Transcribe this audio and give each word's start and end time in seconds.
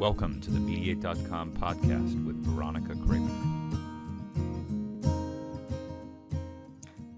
Welcome 0.00 0.40
to 0.40 0.50
the 0.50 0.58
Mediate.com 0.58 1.58
podcast 1.58 2.24
with 2.24 2.42
Veronica 2.42 2.96
Kramer. 3.06 3.28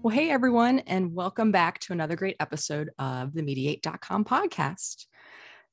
Well, 0.01 0.13
hey, 0.13 0.29
everyone, 0.29 0.79
and 0.79 1.15
welcome 1.15 1.53
back 1.53 1.79
to 1.79 1.93
another 1.93 2.17
great 2.17 2.35
episode 2.41 2.89
of 2.99 3.33
the 3.33 3.41
Mediate.com 3.41 4.25
podcast. 4.25 5.05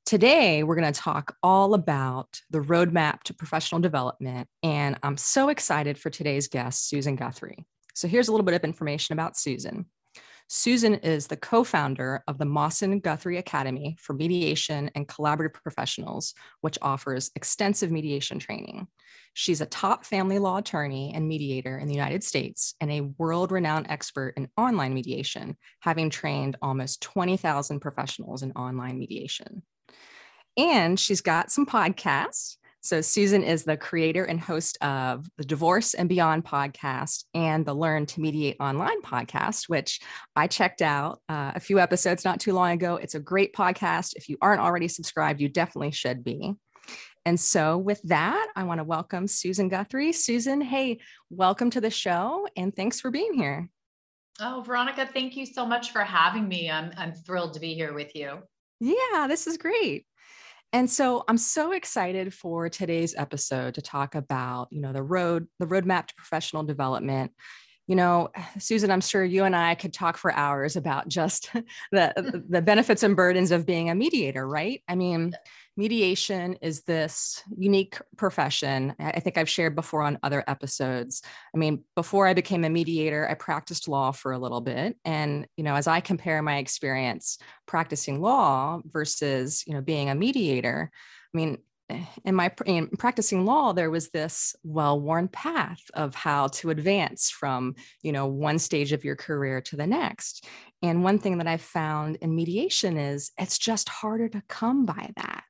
Today, 0.05 0.63
we're 0.63 0.77
going 0.77 0.93
to 0.93 0.97
talk 0.97 1.35
all 1.43 1.73
about 1.73 2.39
the 2.49 2.61
roadmap 2.61 3.23
to 3.23 3.33
professional 3.33 3.81
development. 3.81 4.47
And 4.63 4.97
I'm 5.03 5.17
so 5.17 5.49
excited 5.49 5.99
for 5.99 6.09
today's 6.09 6.47
guest, 6.47 6.87
Susan 6.87 7.17
Guthrie. 7.17 7.65
So, 7.93 8.07
here's 8.07 8.29
a 8.29 8.31
little 8.31 8.45
bit 8.45 8.55
of 8.55 8.63
information 8.63 9.11
about 9.11 9.37
Susan. 9.37 9.85
Susan 10.53 10.95
is 10.95 11.27
the 11.27 11.37
co 11.37 11.63
founder 11.63 12.25
of 12.27 12.37
the 12.37 12.43
Mosten 12.43 12.99
Guthrie 12.99 13.37
Academy 13.37 13.95
for 13.97 14.11
Mediation 14.11 14.91
and 14.95 15.07
Collaborative 15.07 15.53
Professionals, 15.53 16.33
which 16.59 16.77
offers 16.81 17.31
extensive 17.37 17.89
mediation 17.89 18.37
training. 18.37 18.87
She's 19.33 19.61
a 19.61 19.65
top 19.65 20.03
family 20.03 20.39
law 20.39 20.57
attorney 20.57 21.13
and 21.15 21.25
mediator 21.25 21.77
in 21.77 21.87
the 21.87 21.93
United 21.93 22.21
States 22.21 22.75
and 22.81 22.91
a 22.91 22.99
world 23.17 23.53
renowned 23.53 23.85
expert 23.87 24.33
in 24.35 24.49
online 24.57 24.93
mediation, 24.93 25.55
having 25.79 26.09
trained 26.09 26.57
almost 26.61 27.01
20,000 27.01 27.79
professionals 27.79 28.43
in 28.43 28.51
online 28.51 28.99
mediation. 28.99 29.63
And 30.57 30.99
she's 30.99 31.21
got 31.21 31.49
some 31.49 31.65
podcasts. 31.65 32.57
So, 32.83 32.99
Susan 32.99 33.43
is 33.43 33.63
the 33.63 33.77
creator 33.77 34.25
and 34.25 34.39
host 34.39 34.75
of 34.81 35.27
the 35.37 35.45
Divorce 35.45 35.93
and 35.93 36.09
Beyond 36.09 36.43
podcast 36.43 37.25
and 37.35 37.63
the 37.63 37.75
Learn 37.75 38.07
to 38.07 38.19
Mediate 38.19 38.57
Online 38.59 39.03
podcast, 39.03 39.69
which 39.69 39.99
I 40.35 40.47
checked 40.47 40.81
out 40.81 41.21
uh, 41.29 41.51
a 41.53 41.59
few 41.59 41.79
episodes 41.79 42.25
not 42.25 42.39
too 42.39 42.53
long 42.53 42.71
ago. 42.71 42.95
It's 42.95 43.13
a 43.13 43.19
great 43.19 43.53
podcast. 43.53 44.13
If 44.15 44.29
you 44.29 44.37
aren't 44.41 44.61
already 44.61 44.87
subscribed, 44.87 45.41
you 45.41 45.47
definitely 45.47 45.91
should 45.91 46.23
be. 46.23 46.55
And 47.23 47.39
so, 47.39 47.77
with 47.77 48.01
that, 48.05 48.51
I 48.55 48.63
want 48.63 48.79
to 48.79 48.83
welcome 48.83 49.27
Susan 49.27 49.69
Guthrie. 49.69 50.11
Susan, 50.11 50.59
hey, 50.59 51.01
welcome 51.29 51.69
to 51.69 51.81
the 51.81 51.91
show 51.91 52.47
and 52.57 52.75
thanks 52.75 52.99
for 52.99 53.11
being 53.11 53.35
here. 53.35 53.69
Oh, 54.39 54.63
Veronica, 54.65 55.07
thank 55.13 55.37
you 55.37 55.45
so 55.45 55.67
much 55.67 55.91
for 55.91 56.01
having 56.01 56.47
me. 56.47 56.71
I'm, 56.71 56.91
I'm 56.97 57.13
thrilled 57.13 57.53
to 57.53 57.59
be 57.59 57.75
here 57.75 57.93
with 57.93 58.15
you. 58.15 58.39
Yeah, 58.79 59.27
this 59.27 59.45
is 59.45 59.57
great. 59.57 60.07
And 60.73 60.89
so 60.89 61.23
I'm 61.27 61.37
so 61.37 61.73
excited 61.73 62.33
for 62.33 62.69
today's 62.69 63.13
episode 63.15 63.75
to 63.75 63.81
talk 63.81 64.15
about, 64.15 64.69
you 64.71 64.81
know, 64.81 64.93
the 64.93 65.03
road, 65.03 65.47
the 65.59 65.65
roadmap 65.65 66.07
to 66.07 66.15
professional 66.15 66.63
development. 66.63 67.31
You 67.87 67.95
know, 67.97 68.29
Susan, 68.59 68.89
I'm 68.89 69.01
sure 69.01 69.23
you 69.23 69.43
and 69.43 69.55
I 69.55 69.75
could 69.75 69.93
talk 69.93 70.17
for 70.17 70.31
hours 70.31 70.77
about 70.77 71.09
just 71.09 71.51
the 71.91 72.43
the 72.47 72.61
benefits 72.61 73.03
and 73.03 73.15
burdens 73.15 73.51
of 73.51 73.65
being 73.65 73.89
a 73.89 73.95
mediator, 73.95 74.47
right? 74.47 74.81
I 74.87 74.95
mean, 74.95 75.33
mediation 75.77 76.57
is 76.61 76.83
this 76.83 77.43
unique 77.57 77.99
profession. 78.17 78.93
I 78.99 79.19
think 79.19 79.37
I've 79.37 79.49
shared 79.49 79.75
before 79.75 80.03
on 80.03 80.19
other 80.21 80.43
episodes. 80.47 81.21
I 81.55 81.57
mean, 81.57 81.83
before 81.95 82.27
I 82.27 82.33
became 82.33 82.63
a 82.65 82.69
mediator, 82.69 83.27
I 83.29 83.35
practiced 83.35 83.87
law 83.87 84.11
for 84.11 84.33
a 84.33 84.39
little 84.39 84.61
bit. 84.61 84.97
And, 85.05 85.47
you 85.55 85.63
know, 85.63 85.75
as 85.75 85.87
I 85.87 86.01
compare 86.01 86.41
my 86.41 86.57
experience 86.57 87.37
practicing 87.65 88.21
law 88.21 88.81
versus, 88.85 89.63
you 89.65 89.73
know, 89.73 89.81
being 89.81 90.09
a 90.09 90.15
mediator, 90.15 90.91
I 91.33 91.37
mean, 91.37 91.57
eh, 91.89 92.03
in 92.25 92.35
my 92.35 92.51
in 92.65 92.87
practicing 92.89 93.45
law 93.45 93.71
there 93.71 93.89
was 93.89 94.09
this 94.09 94.55
well-worn 94.63 95.29
path 95.29 95.81
of 95.93 96.13
how 96.15 96.47
to 96.47 96.69
advance 96.69 97.29
from 97.29 97.75
you 98.01 98.11
know 98.11 98.27
one 98.27 98.59
stage 98.59 98.91
of 98.91 99.03
your 99.03 99.15
career 99.15 99.61
to 99.61 99.75
the 99.75 99.87
next 99.87 100.45
and 100.81 101.03
one 101.03 101.19
thing 101.19 101.37
that 101.37 101.47
i've 101.47 101.61
found 101.61 102.17
in 102.17 102.35
mediation 102.35 102.97
is 102.97 103.31
it's 103.37 103.57
just 103.57 103.89
harder 103.89 104.29
to 104.29 104.41
come 104.47 104.85
by 104.85 105.09
that 105.15 105.43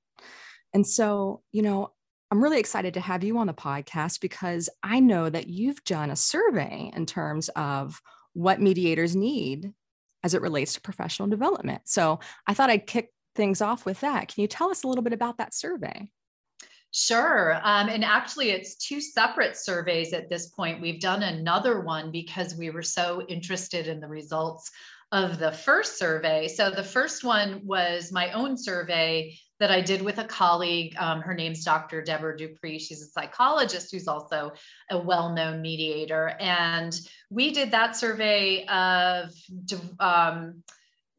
and 0.73 0.85
so, 0.85 1.41
you 1.51 1.61
know, 1.61 1.91
I'm 2.31 2.41
really 2.41 2.59
excited 2.59 2.93
to 2.93 3.01
have 3.01 3.23
you 3.23 3.37
on 3.37 3.47
the 3.47 3.53
podcast 3.53 4.21
because 4.21 4.69
I 4.81 5.01
know 5.01 5.29
that 5.29 5.47
you've 5.47 5.83
done 5.83 6.11
a 6.11 6.15
survey 6.15 6.91
in 6.95 7.05
terms 7.05 7.49
of 7.49 8.01
what 8.33 8.61
mediators 8.61 9.15
need 9.15 9.73
as 10.23 10.33
it 10.33 10.41
relates 10.41 10.73
to 10.73 10.81
professional 10.81 11.27
development. 11.27 11.81
So 11.85 12.19
I 12.47 12.53
thought 12.53 12.69
I'd 12.69 12.87
kick 12.87 13.09
things 13.35 13.61
off 13.61 13.85
with 13.85 13.99
that. 14.01 14.29
Can 14.29 14.41
you 14.41 14.47
tell 14.47 14.69
us 14.69 14.83
a 14.83 14.87
little 14.87 15.03
bit 15.03 15.13
about 15.13 15.39
that 15.39 15.53
survey? 15.53 16.09
Sure. 16.91 17.59
Um, 17.63 17.87
and 17.87 18.03
actually, 18.03 18.51
it's 18.51 18.75
two 18.75 18.99
separate 18.99 19.55
surveys 19.55 20.13
at 20.13 20.29
this 20.29 20.47
point. 20.47 20.81
We've 20.81 20.99
done 20.99 21.23
another 21.23 21.81
one 21.81 22.11
because 22.11 22.55
we 22.55 22.69
were 22.69 22.81
so 22.81 23.21
interested 23.27 23.87
in 23.87 24.01
the 24.01 24.07
results 24.07 24.69
of 25.13 25.39
the 25.39 25.51
first 25.51 25.97
survey. 25.97 26.47
So 26.47 26.69
the 26.69 26.83
first 26.83 27.23
one 27.23 27.61
was 27.65 28.11
my 28.11 28.31
own 28.31 28.57
survey 28.57 29.37
that 29.61 29.69
I 29.69 29.79
did 29.79 30.01
with 30.01 30.17
a 30.17 30.23
colleague. 30.23 30.95
Um, 30.97 31.21
her 31.21 31.35
name's 31.35 31.63
Dr. 31.63 32.01
Deborah 32.01 32.35
Dupree. 32.35 32.79
She's 32.79 33.03
a 33.03 33.05
psychologist 33.05 33.91
who's 33.91 34.07
also 34.07 34.53
a 34.89 34.97
well 34.97 35.35
known 35.35 35.61
mediator. 35.61 36.29
And 36.39 36.99
we 37.29 37.51
did 37.51 37.69
that 37.69 37.95
survey 37.95 38.65
of 38.65 39.29
um, 39.99 40.63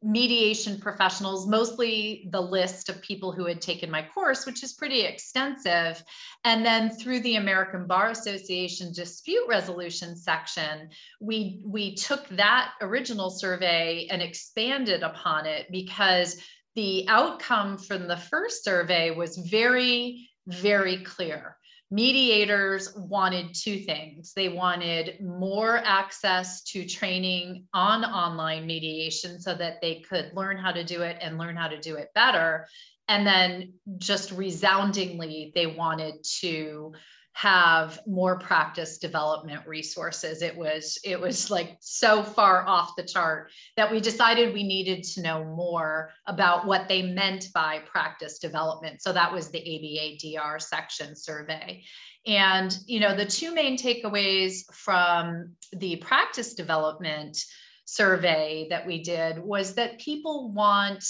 mediation 0.01 0.77
professionals, 0.77 1.47
mostly 1.47 2.27
the 2.31 2.41
list 2.41 2.89
of 2.89 3.01
people 3.01 3.31
who 3.31 3.45
had 3.45 3.61
taken 3.61 3.89
my 3.89 4.05
course, 4.13 4.45
which 4.45 4.61
is 4.61 4.73
pretty 4.73 5.03
extensive. 5.03 6.03
And 6.43 6.65
then 6.65 6.89
through 6.89 7.21
the 7.21 7.37
American 7.37 7.87
Bar 7.87 8.09
Association 8.09 8.91
dispute 8.91 9.45
resolution 9.47 10.17
section, 10.17 10.89
we, 11.21 11.61
we 11.63 11.95
took 11.95 12.27
that 12.27 12.73
original 12.81 13.29
survey 13.29 14.05
and 14.11 14.21
expanded 14.21 15.01
upon 15.01 15.45
it 15.45 15.67
because 15.71 16.43
the 16.75 17.05
outcome 17.07 17.77
from 17.77 18.07
the 18.07 18.17
first 18.17 18.63
survey 18.63 19.11
was 19.11 19.37
very, 19.37 20.29
very 20.47 21.03
clear. 21.03 21.57
Mediators 21.91 22.95
wanted 22.95 23.53
two 23.53 23.77
things. 23.77 24.33
They 24.35 24.49
wanted 24.49 25.21
more 25.21 25.77
access 25.77 26.63
to 26.63 26.87
training 26.87 27.67
on 27.73 28.03
online 28.03 28.65
mediation 28.65 29.39
so 29.39 29.53
that 29.53 29.79
they 29.81 29.99
could 29.99 30.31
learn 30.33 30.57
how 30.57 30.71
to 30.71 30.83
do 30.83 31.03
it 31.03 31.17
and 31.21 31.37
learn 31.37 31.55
how 31.55 31.67
to 31.67 31.79
do 31.79 31.95
it 31.97 32.09
better. 32.15 32.67
And 33.07 33.27
then 33.27 33.73
just 33.99 34.31
resoundingly, 34.31 35.51
they 35.53 35.67
wanted 35.67 36.15
to 36.39 36.93
have 37.33 37.99
more 38.05 38.37
practice 38.37 38.99
development 38.99 39.65
resources. 39.67 40.43
It 40.43 40.55
was 40.55 40.99
it 41.03 41.19
was 41.19 41.49
like 41.49 41.77
so 41.79 42.21
far 42.23 42.65
off 42.67 42.95
the 42.95 43.03
chart 43.03 43.49
that 43.75 43.91
we 43.91 43.99
decided 43.99 44.53
we 44.53 44.63
needed 44.63 45.03
to 45.03 45.21
know 45.23 45.43
more 45.43 46.11
about 46.27 46.67
what 46.67 46.87
they 46.87 47.01
meant 47.01 47.47
by 47.53 47.79
practice 47.79 48.37
development. 48.37 49.01
So 49.01 49.11
that 49.13 49.33
was 49.33 49.49
the 49.49 49.59
aba 49.59 50.17
dr 50.21 50.59
section 50.59 51.15
survey. 51.15 51.83
And 52.27 52.77
you 52.85 52.99
know 52.99 53.15
the 53.15 53.25
two 53.25 53.53
main 53.53 53.77
takeaways 53.77 54.71
from 54.71 55.53
the 55.73 55.95
practice 55.97 56.53
development 56.53 57.43
survey 57.85 58.67
that 58.69 58.85
we 58.85 59.03
did 59.03 59.39
was 59.39 59.73
that 59.73 59.99
people 59.99 60.51
want 60.51 61.03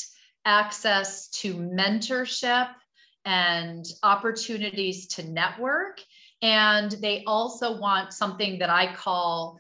access 0.46 1.30
to 1.30 1.56
mentorship 1.56 2.70
and 3.26 3.86
opportunities 4.04 5.08
to 5.08 5.24
network 5.30 6.02
and 6.44 6.92
they 6.92 7.24
also 7.26 7.80
want 7.80 8.14
something 8.14 8.60
that 8.60 8.70
I 8.70 8.94
call 8.94 9.58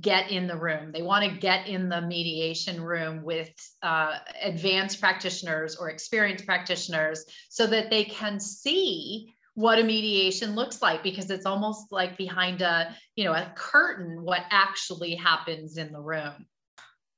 get 0.00 0.30
in 0.30 0.46
the 0.46 0.56
room. 0.56 0.90
They 0.92 1.02
want 1.02 1.24
to 1.24 1.38
get 1.38 1.68
in 1.68 1.88
the 1.88 2.00
mediation 2.00 2.82
room 2.82 3.22
with 3.22 3.50
uh, 3.82 4.16
advanced 4.42 5.00
practitioners 5.00 5.76
or 5.76 5.90
experienced 5.90 6.46
practitioners 6.46 7.24
so 7.50 7.66
that 7.66 7.90
they 7.90 8.04
can 8.04 8.40
see 8.40 9.34
what 9.54 9.78
a 9.78 9.84
mediation 9.84 10.54
looks 10.54 10.80
like 10.80 11.02
because 11.02 11.30
it's 11.30 11.44
almost 11.44 11.92
like 11.92 12.16
behind 12.16 12.62
a 12.62 12.96
you 13.16 13.24
know 13.24 13.34
a 13.34 13.52
curtain 13.54 14.22
what 14.22 14.40
actually 14.50 15.14
happens 15.14 15.76
in 15.76 15.92
the 15.92 16.00
room 16.00 16.46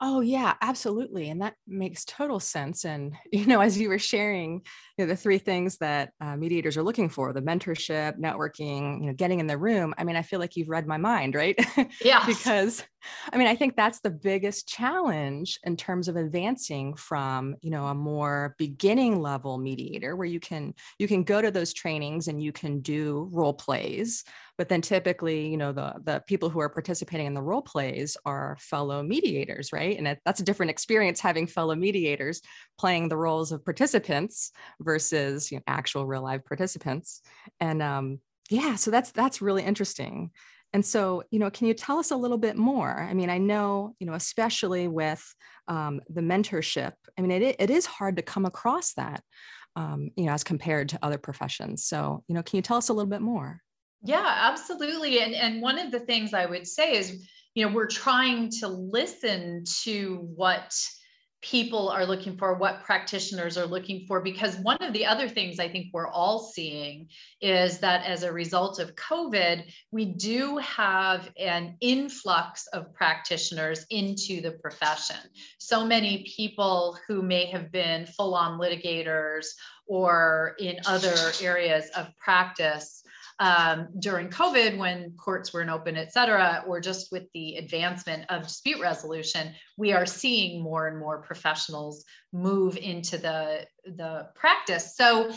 Oh 0.07 0.21
yeah, 0.21 0.55
absolutely, 0.61 1.31
and 1.31 1.41
that 1.41 1.55
makes 1.67 2.05
total 2.05 2.39
sense. 2.39 2.85
And 2.85 3.15
you 3.33 3.47
know, 3.47 3.61
as 3.61 3.79
you 3.79 3.89
were 3.89 3.99
sharing, 3.99 4.57
you 4.99 5.05
know, 5.05 5.07
the 5.07 5.17
three 5.17 5.39
things 5.39 5.79
that 5.79 6.13
uh, 6.21 6.37
mediators 6.37 6.77
are 6.77 6.83
looking 6.83 7.09
for: 7.09 7.33
the 7.33 7.41
mentorship, 7.41 8.19
networking, 8.19 9.01
you 9.01 9.07
know, 9.07 9.15
getting 9.15 9.41
in 9.41 9.47
the 9.47 9.57
room. 9.57 9.95
I 9.97 10.05
mean, 10.05 10.17
I 10.17 10.23
feel 10.23 10.41
like 10.41 10.57
you've 10.57 10.69
read 10.69 10.87
my 10.87 10.99
mind, 10.99 11.35
right? 11.35 11.59
Yeah. 12.01 12.27
because, 12.27 12.85
I 13.33 13.37
mean, 13.37 13.47
I 13.47 13.55
think 13.55 13.77
that's 13.77 14.01
the 14.01 14.11
biggest 14.11 14.69
challenge 14.69 15.59
in 15.65 15.77
terms 15.77 16.09
of 16.09 16.17
advancing 16.17 16.95
from, 16.95 17.57
you 17.61 17.71
know, 17.71 17.87
a 17.87 17.95
more 17.95 18.55
beginning 18.59 19.21
level 19.21 19.59
mediator, 19.59 20.17
where 20.17 20.27
you 20.27 20.41
can 20.41 20.75
you 20.99 21.09
can 21.09 21.25
go 21.25 21.41
to 21.41 21.51
those 21.51 21.73
trainings 21.73 22.29
and 22.29 22.43
you 22.43 22.53
can 22.53 22.81
do 22.81 23.29
role 23.33 23.55
plays 23.55 24.25
but 24.57 24.69
then 24.69 24.81
typically 24.81 25.49
you 25.49 25.57
know 25.57 25.73
the 25.73 25.95
the 26.05 26.23
people 26.27 26.49
who 26.49 26.61
are 26.61 26.69
participating 26.69 27.27
in 27.27 27.35
the 27.35 27.43
role 27.43 27.63
plays 27.63 28.17
are 28.25 28.57
fellow 28.61 29.03
mediators 29.03 29.73
right? 29.73 29.99
And 29.99 30.17
that's 30.25 30.41
a 30.41 30.45
different 30.45 30.71
experience 30.71 31.21
having 31.21 31.47
fellow 31.47 31.75
mediators 31.75 32.41
playing 32.79 33.09
the 33.09 33.17
roles 33.17 33.53
of 33.53 33.65
participants 33.65 34.53
versus 34.81 35.51
you 35.51 35.59
know, 35.59 35.63
actual 35.67 36.07
real 36.07 36.23
life 36.23 36.45
participants. 36.45 37.23
And 37.61 37.83
um, 37.83 38.21
yeah 38.51 38.75
so 38.75 38.91
that's 38.91 39.11
that's 39.13 39.41
really 39.43 39.63
interesting 39.63 40.31
And 40.75 40.85
so, 40.85 41.23
you 41.31 41.39
know, 41.39 41.51
can 41.51 41.69
you 41.69 41.73
tell 41.73 41.99
us 41.99 42.11
a 42.11 42.17
little 42.17 42.37
bit 42.37 42.57
more? 42.57 42.91
I 42.99 43.15
mean, 43.15 43.31
I 43.31 43.39
know, 43.39 43.95
you 44.01 44.09
know, 44.09 44.15
especially 44.15 44.89
with 44.89 45.25
um, 45.69 46.01
the 46.09 46.21
mentorship, 46.21 46.95
I 47.17 47.23
mean, 47.23 47.31
it, 47.31 47.57
it 47.61 47.71
is 47.71 47.87
hard 47.87 48.17
to 48.17 48.23
come 48.23 48.45
across 48.45 48.93
that, 48.95 49.23
um, 49.77 50.11
you 50.17 50.25
know, 50.25 50.33
as 50.33 50.43
compared 50.43 50.89
to 50.89 50.99
other 51.01 51.17
professions. 51.17 51.85
So, 51.85 52.25
you 52.27 52.35
know, 52.35 52.43
can 52.43 52.57
you 52.57 52.63
tell 52.63 52.77
us 52.77 52.89
a 52.89 52.93
little 52.93 53.09
bit 53.09 53.23
more? 53.23 53.61
Yeah, 54.03 54.35
absolutely. 54.51 55.21
And, 55.21 55.33
and 55.33 55.63
one 55.63 55.79
of 55.79 55.93
the 55.93 56.01
things 56.01 56.35
I 56.35 56.45
would 56.45 56.67
say 56.67 56.97
is, 56.97 57.25
you 57.55 57.65
know, 57.65 57.73
we're 57.73 57.87
trying 57.87 58.51
to 58.59 58.67
listen 58.67 59.63
to 59.85 60.29
what 60.35 60.77
people 61.45 61.91
are 61.91 62.07
looking 62.07 62.39
for, 62.39 62.55
what 62.55 62.83
practitioners 62.85 63.59
are 63.59 63.67
looking 63.67 64.07
for. 64.07 64.21
Because 64.21 64.57
one 64.57 64.79
of 64.81 64.95
the 64.95 65.05
other 65.05 65.29
things 65.29 65.61
I 65.61 65.69
think 65.69 65.89
we're 65.93 66.09
all 66.09 66.39
seeing 66.39 67.09
is 67.43 67.79
that 67.81 68.07
as 68.07 68.23
a 68.23 68.33
result 68.33 68.79
of 68.79 68.95
COVID, 68.97 69.71
we 69.93 70.07
do 70.07 70.57
have 70.57 71.31
an 71.39 71.77
influx 71.83 72.67
of 72.69 72.95
practitioners 72.95 73.85
into 73.91 74.41
the 74.41 74.53
profession. 74.53 75.17
So 75.59 75.85
many 75.85 76.27
people 76.35 76.99
who 77.07 77.21
may 77.21 77.45
have 77.47 77.71
been 77.71 78.07
full 78.07 78.35
on 78.35 78.59
litigators 78.59 79.47
or 79.87 80.57
in 80.59 80.79
other 80.87 81.15
areas 81.43 81.91
of 81.95 82.09
practice 82.17 83.03
um, 83.39 83.89
during 83.99 84.29
COVID 84.29 84.79
when 84.79 85.13
courts 85.17 85.53
weren't 85.53 85.71
open, 85.71 85.97
et 85.97 86.13
cetera, 86.13 86.65
or 86.67 86.81
just 86.81 87.11
with 87.11 87.25
the 87.33 87.57
advancement 87.57 88.25
of 88.29 88.43
dispute 88.45 88.81
resolution, 88.81 89.53
we 89.77 89.93
are 89.93 90.07
seeing 90.07 90.63
more 90.63 90.87
and 90.89 90.99
more 90.99 91.21
professionals 91.23 92.05
move 92.33 92.77
into 92.77 93.19
the, 93.19 93.67
the 93.85 94.29
practice. 94.35 94.97
So 94.97 95.33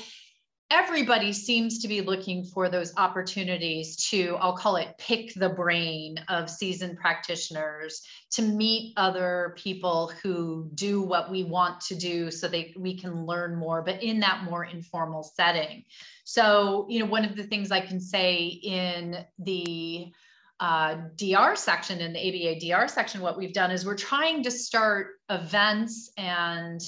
everybody 0.69 1.31
seems 1.31 1.79
to 1.79 1.87
be 1.87 2.01
looking 2.01 2.43
for 2.43 2.67
those 2.67 2.93
opportunities 2.97 3.95
to 3.95 4.35
i'll 4.41 4.55
call 4.55 4.75
it 4.75 4.89
pick 4.97 5.33
the 5.35 5.47
brain 5.47 6.17
of 6.27 6.49
seasoned 6.49 6.97
practitioners 6.97 8.01
to 8.29 8.41
meet 8.41 8.93
other 8.97 9.55
people 9.57 10.11
who 10.21 10.69
do 10.75 11.01
what 11.01 11.31
we 11.31 11.43
want 11.43 11.79
to 11.79 11.95
do 11.95 12.29
so 12.29 12.47
they 12.47 12.73
we 12.77 12.97
can 12.97 13.25
learn 13.25 13.55
more 13.55 13.81
but 13.81 14.03
in 14.03 14.19
that 14.19 14.43
more 14.43 14.65
informal 14.65 15.23
setting. 15.23 15.83
So 16.25 16.85
you 16.89 16.99
know 16.99 17.05
one 17.05 17.23
of 17.23 17.35
the 17.35 17.43
things 17.43 17.71
i 17.71 17.79
can 17.79 18.01
say 18.01 18.45
in 18.45 19.25
the 19.39 20.11
uh, 20.59 20.95
DR 21.15 21.55
section 21.55 21.99
in 21.99 22.13
the 22.13 22.19
ABA 22.19 22.59
DR 22.59 22.87
section, 22.87 23.21
what 23.21 23.37
we've 23.37 23.53
done 23.53 23.69
is 23.69 23.85
we're 23.85 23.95
trying 23.95 24.41
to 24.41 24.49
start 24.49 25.19
events 25.29 26.11
and 26.17 26.81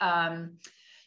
um, 0.00 0.52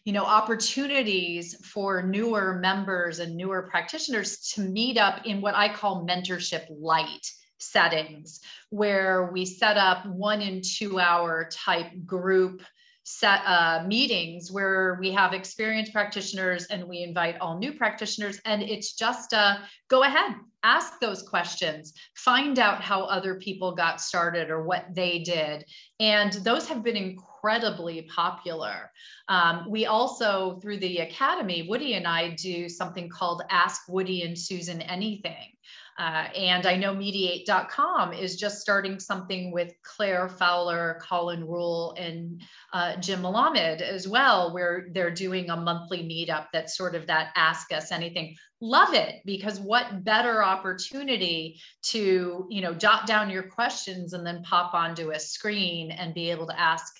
you 0.06 0.14
know 0.14 0.24
opportunities 0.24 1.56
for 1.66 2.04
newer 2.04 2.60
members 2.62 3.20
and 3.20 3.36
newer 3.36 3.64
practitioners 3.64 4.38
to 4.54 4.62
meet 4.62 4.98
up 4.98 5.26
in 5.26 5.42
what 5.42 5.56
i 5.56 5.68
call 5.68 6.06
mentorship 6.08 6.66
light 6.70 7.28
settings 7.58 8.40
where 8.70 9.32
we 9.34 9.46
set 9.46 9.78
up 9.78 10.06
one 10.06 10.42
and 10.42 10.64
two 10.64 11.00
hour 11.00 11.50
type 11.52 11.88
group 12.06 12.62
set 13.06 13.42
uh, 13.46 13.84
meetings 13.88 14.52
where 14.52 14.98
we 15.00 15.12
have 15.12 15.32
experienced 15.32 15.94
practitioners 15.94 16.66
and 16.66 16.84
we 16.84 17.04
invite 17.04 17.40
all 17.40 17.58
new 17.58 17.72
practitioners. 17.72 18.42
And 18.46 18.64
it's 18.64 18.94
just 18.94 19.32
a 19.32 19.60
go 19.88 20.04
ahead 20.04 20.36
ask 20.64 21.00
those 21.00 21.22
questions. 21.22 21.94
Find 22.16 22.58
out 22.58 22.82
how 22.82 23.04
other 23.04 23.36
people 23.36 23.76
got 23.76 24.02
started 24.02 24.50
or 24.50 24.64
what 24.64 24.88
they 24.96 25.20
did. 25.20 25.64
And 26.00 26.34
those 26.34 26.68
have 26.68 26.82
been 26.82 26.98
incredibly 26.98 28.10
popular. 28.14 28.92
Um, 29.28 29.68
we 29.70 29.86
also 29.86 30.60
through 30.60 30.80
the 30.80 31.00
academy 31.00 31.68
woody 31.68 31.94
and 31.94 32.08
i 32.08 32.30
do 32.30 32.70
something 32.70 33.10
called 33.10 33.42
ask 33.50 33.82
woody 33.88 34.24
and 34.24 34.38
susan 34.38 34.82
anything 34.82 35.55
uh, 35.98 36.28
and 36.36 36.66
I 36.66 36.76
know 36.76 36.94
mediate.com 36.94 38.12
is 38.12 38.36
just 38.36 38.60
starting 38.60 39.00
something 39.00 39.52
with 39.52 39.74
Clare 39.82 40.28
Fowler, 40.28 41.00
Colin 41.02 41.48
Rule, 41.48 41.96
and 41.98 42.42
uh, 42.74 42.98
Jim 42.98 43.22
Melamed 43.22 43.82
as 43.82 44.06
well, 44.06 44.54
where 44.54 44.88
they're 44.92 45.12
doing 45.12 45.50
a 45.50 45.56
monthly 45.56 46.00
meetup 46.00 46.48
that's 46.52 46.76
sort 46.76 46.96
of 46.96 47.08
that 47.08 47.32
ask 47.36 47.72
us 47.72 47.94
anything. 47.94 48.36
Love 48.60 48.94
it 48.94 49.22
because 49.26 49.60
what 49.60 50.04
better 50.04 50.44
opportunity 50.44 51.62
to, 51.84 52.46
you 52.50 52.62
know, 52.62 52.74
jot 52.74 53.08
down 53.08 53.30
your 53.30 53.44
questions 53.44 54.12
and 54.12 54.28
then 54.28 54.44
pop 54.44 54.74
onto 54.74 55.12
a 55.12 55.20
screen 55.20 55.92
and 55.92 56.14
be 56.14 56.30
able 56.30 56.48
to 56.48 56.60
ask 56.60 56.94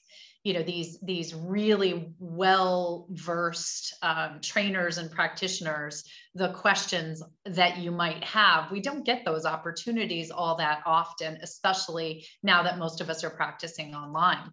you 0.46 0.54
know 0.54 0.64
these 0.64 1.00
these 1.02 1.34
really 1.34 2.14
well 2.20 3.08
versed 3.10 3.96
um, 4.04 4.40
trainers 4.42 5.00
and 5.00 5.12
practitioners 5.12 6.06
the 6.36 6.54
questions 6.54 7.22
that 7.46 7.80
you 7.80 7.92
might 7.92 8.24
have 8.24 8.72
we 8.72 8.80
don't 8.80 9.06
get 9.06 9.26
those 9.26 9.46
opportunities 9.46 10.32
all 10.32 10.56
that 10.56 10.82
often 10.86 11.38
especially 11.42 12.26
now 12.44 12.64
that 12.64 12.78
most 12.78 13.02
of 13.02 13.10
us 13.10 13.24
are 13.26 13.32
practicing 13.32 13.94
online 13.94 14.50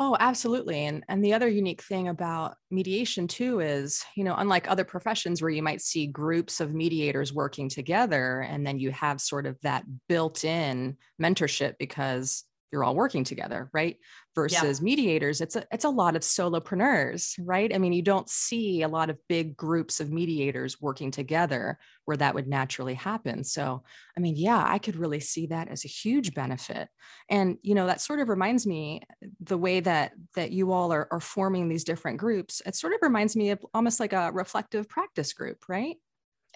Oh, 0.00 0.16
absolutely. 0.18 0.86
And 0.86 1.04
and 1.08 1.24
the 1.24 1.34
other 1.34 1.46
unique 1.46 1.80
thing 1.80 2.08
about 2.08 2.56
mediation 2.68 3.28
too 3.28 3.60
is, 3.60 4.04
you 4.16 4.24
know, 4.24 4.34
unlike 4.36 4.68
other 4.68 4.82
professions 4.82 5.40
where 5.40 5.52
you 5.52 5.62
might 5.62 5.80
see 5.80 6.08
groups 6.08 6.58
of 6.58 6.74
mediators 6.74 7.32
working 7.32 7.68
together 7.68 8.40
and 8.40 8.66
then 8.66 8.80
you 8.80 8.90
have 8.90 9.20
sort 9.20 9.46
of 9.46 9.56
that 9.60 9.84
built-in 10.08 10.96
mentorship 11.22 11.74
because 11.78 12.42
you're 12.74 12.82
all 12.82 12.96
working 12.96 13.22
together, 13.22 13.70
right? 13.72 13.98
Versus 14.34 14.80
yeah. 14.80 14.84
mediators, 14.84 15.40
it's 15.40 15.54
a 15.54 15.64
it's 15.70 15.84
a 15.84 15.88
lot 15.88 16.16
of 16.16 16.22
solopreneurs, 16.22 17.38
right? 17.38 17.72
I 17.72 17.78
mean, 17.78 17.92
you 17.92 18.02
don't 18.02 18.28
see 18.28 18.82
a 18.82 18.88
lot 18.88 19.10
of 19.10 19.18
big 19.28 19.56
groups 19.56 20.00
of 20.00 20.10
mediators 20.10 20.80
working 20.80 21.12
together 21.12 21.78
where 22.04 22.16
that 22.16 22.34
would 22.34 22.48
naturally 22.48 22.94
happen. 22.94 23.44
So, 23.44 23.84
I 24.16 24.20
mean, 24.20 24.34
yeah, 24.36 24.60
I 24.66 24.80
could 24.80 24.96
really 24.96 25.20
see 25.20 25.46
that 25.46 25.68
as 25.68 25.84
a 25.84 25.88
huge 25.88 26.34
benefit. 26.34 26.88
And 27.30 27.58
you 27.62 27.76
know, 27.76 27.86
that 27.86 28.00
sort 28.00 28.18
of 28.18 28.28
reminds 28.28 28.66
me 28.66 29.02
the 29.38 29.56
way 29.56 29.78
that 29.78 30.10
that 30.34 30.50
you 30.50 30.72
all 30.72 30.92
are, 30.92 31.06
are 31.12 31.20
forming 31.20 31.68
these 31.68 31.84
different 31.84 32.18
groups. 32.18 32.60
It 32.66 32.74
sort 32.74 32.92
of 32.92 32.98
reminds 33.02 33.36
me 33.36 33.50
of 33.50 33.64
almost 33.72 34.00
like 34.00 34.12
a 34.12 34.32
reflective 34.32 34.88
practice 34.88 35.32
group, 35.32 35.68
right? 35.68 35.94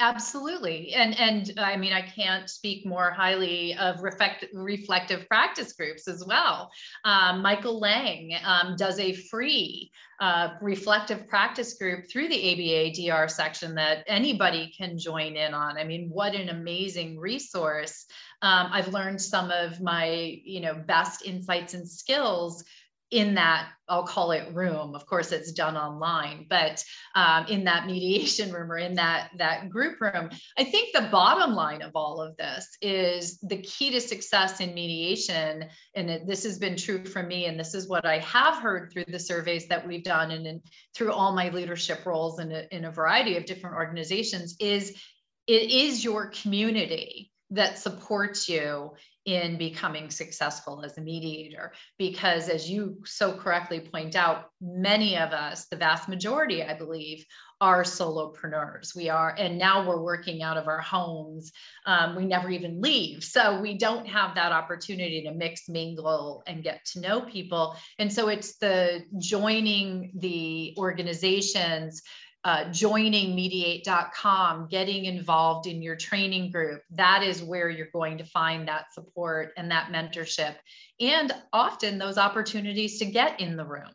Absolutely. 0.01 0.93
And 0.95 1.19
and 1.19 1.53
I 1.59 1.77
mean, 1.77 1.93
I 1.93 2.03
can't 2.03 2.49
speak 2.49 2.87
more 2.87 3.11
highly 3.11 3.75
of 3.77 4.01
reflect, 4.01 4.45
reflective 4.53 5.27
practice 5.27 5.73
groups 5.73 6.07
as 6.07 6.25
well. 6.25 6.71
Um, 7.05 7.43
Michael 7.43 7.81
Lang 7.81 8.33
um, 8.45 8.77
does 8.77 9.01
a 9.01 9.13
free 9.13 9.91
uh, 10.21 10.51
reflective 10.61 11.27
practice 11.27 11.75
group 11.75 12.09
through 12.09 12.29
the 12.29 12.53
ABA 12.53 12.95
DR 12.95 13.29
section 13.29 13.75
that 13.75 14.05
anybody 14.07 14.73
can 14.77 14.97
join 14.99 15.37
in 15.37 15.53
on. 15.53 15.77
I 15.77 15.83
mean, 15.83 16.11
what 16.11 16.35
an 16.35 16.49
amazing 16.49 17.19
resource. 17.19 18.07
Um, 18.43 18.69
I've 18.71 18.93
learned 18.93 19.21
some 19.21 19.51
of 19.51 19.81
my, 19.81 20.41
you 20.45 20.61
know, 20.61 20.75
best 20.87 21.27
insights 21.27 21.75
and 21.75 21.89
skills 21.89 22.63
in 23.11 23.35
that 23.35 23.71
i'll 23.89 24.07
call 24.07 24.33
it 24.33 24.55
room 24.55 24.95
of 24.95 25.07
course 25.07 25.33
it's 25.33 25.53
done 25.53 25.77
online 25.77 26.45
but 26.51 26.85
um, 27.15 27.47
in 27.47 27.65
that 27.65 27.87
mediation 27.87 28.53
room 28.53 28.71
or 28.71 28.77
in 28.77 28.95
that 28.95 29.31
that 29.39 29.71
group 29.71 29.99
room 30.01 30.29
i 30.59 30.65
think 30.65 30.93
the 30.93 31.09
bottom 31.11 31.55
line 31.55 31.81
of 31.81 31.93
all 31.95 32.21
of 32.21 32.37
this 32.37 32.69
is 32.83 33.39
the 33.41 33.57
key 33.63 33.91
to 33.91 34.01
success 34.01 34.61
in 34.61 34.75
mediation 34.75 35.65
and 35.95 36.11
it, 36.11 36.27
this 36.27 36.45
has 36.45 36.59
been 36.59 36.77
true 36.77 37.03
for 37.05 37.23
me 37.23 37.47
and 37.47 37.59
this 37.59 37.75
is 37.75 37.89
what 37.89 38.05
i 38.05 38.19
have 38.19 38.57
heard 38.57 38.93
through 38.93 39.05
the 39.09 39.19
surveys 39.19 39.67
that 39.69 39.87
we've 39.87 40.05
done 40.05 40.31
and 40.33 40.47
in, 40.47 40.61
through 40.95 41.13
all 41.13 41.33
my 41.33 41.49
leadership 41.49 42.05
roles 42.05 42.41
in 42.41 42.53
a, 42.53 42.67
in 42.71 42.85
a 42.85 42.91
variety 42.91 43.37
of 43.37 43.47
different 43.47 43.77
organizations 43.77 44.55
is 44.61 45.01
it 45.47 45.71
is 45.71 46.05
your 46.05 46.27
community 46.27 47.33
that 47.51 47.79
supports 47.79 48.49
you 48.49 48.91
in 49.25 49.59
becoming 49.59 50.11
successful 50.11 50.83
as 50.83 50.97
a 50.97 51.03
mediator. 51.03 51.73
Because 51.99 52.49
as 52.49 52.71
you 52.71 52.99
so 53.05 53.37
correctly 53.37 53.81
point 53.81 54.17
out, 54.17 54.47
many 54.61 55.19
of 55.19 55.33
us, 55.33 55.67
the 55.67 55.77
vast 55.77 56.09
majority, 56.09 56.63
I 56.63 56.75
believe, 56.75 57.27
are 57.61 57.83
solopreneurs. 57.83 58.95
We 58.97 59.11
are, 59.11 59.35
and 59.37 59.59
now 59.59 59.87
we're 59.87 60.03
working 60.03 60.43
out 60.43 60.57
of 60.57 60.69
our 60.69 60.81
homes. 60.81 61.53
Um, 61.85 62.17
we 62.17 62.25
never 62.25 62.49
even 62.49 62.81
leave. 62.81 63.23
So 63.25 63.61
we 63.61 63.77
don't 63.77 64.07
have 64.07 64.35
that 64.37 64.53
opportunity 64.53 65.23
to 65.25 65.33
mix, 65.33 65.69
mingle, 65.69 66.43
and 66.47 66.63
get 66.63 66.85
to 66.93 67.01
know 67.01 67.21
people. 67.21 67.77
And 67.99 68.11
so 68.11 68.29
it's 68.29 68.57
the 68.57 69.05
joining 69.19 70.13
the 70.15 70.75
organizations 70.79 72.03
uh, 72.49 72.65
joining 72.73 73.35
mediate.com, 73.35 74.69
getting 74.69 75.05
involved 75.05 75.67
in 75.67 75.83
your 75.83 75.95
training 75.95 76.51
group, 76.51 76.81
that 76.89 77.23
is 77.23 77.43
where 77.43 77.69
you're 77.69 77.91
going 77.93 78.17
to 78.17 78.25
find 78.25 78.67
that 78.67 78.91
support 78.95 79.53
and 79.59 79.71
that 79.71 79.93
mentorship, 79.93 80.55
and 80.99 81.31
often 81.53 81.99
those 81.99 82.17
opportunities 82.17 82.99
to 82.99 83.05
get 83.05 83.39
in 83.39 83.55
the 83.59 83.67
room. 83.67 83.91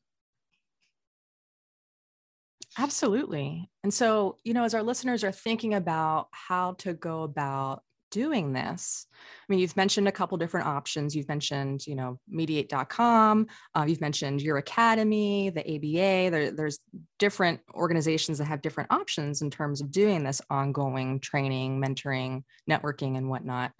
Absolutely. 2.78 3.72
And 3.84 3.92
so, 3.92 4.38
you 4.44 4.54
know, 4.54 4.66
as 4.66 4.76
our 4.76 4.84
listeners 4.84 5.24
are 5.24 5.32
thinking 5.32 5.74
about 5.74 6.28
how 6.30 6.74
to 6.74 6.94
go 6.94 7.24
about 7.24 7.82
doing 8.14 8.54
this 8.54 9.08
i 9.20 9.46
mean 9.50 9.60
you've 9.60 9.76
mentioned 9.76 10.08
a 10.08 10.12
couple 10.12 10.38
different 10.38 10.68
options 10.68 11.16
you've 11.16 11.28
mentioned 11.28 11.86
you 11.88 11.96
know 11.96 12.20
mediate.com 12.30 13.48
uh, 13.76 13.86
you've 13.88 14.02
mentioned 14.02 14.42
your 14.42 14.58
academy 14.58 15.50
the 15.50 15.76
aba 15.76 16.30
there, 16.30 16.52
there's 16.52 16.80
different 17.24 17.60
organizations 17.74 18.38
that 18.38 18.46
have 18.46 18.62
different 18.62 18.92
options 18.92 19.42
in 19.42 19.50
terms 19.50 19.82
of 19.82 19.92
doing 19.92 20.24
this 20.24 20.42
ongoing 20.50 21.20
training, 21.20 21.82
mentoring, 21.82 22.44
networking, 22.70 23.18
and 23.18 23.30
whatnot. 23.30 23.72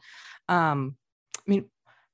Um, 0.48 0.96
I 1.38 1.52
mean, 1.52 1.66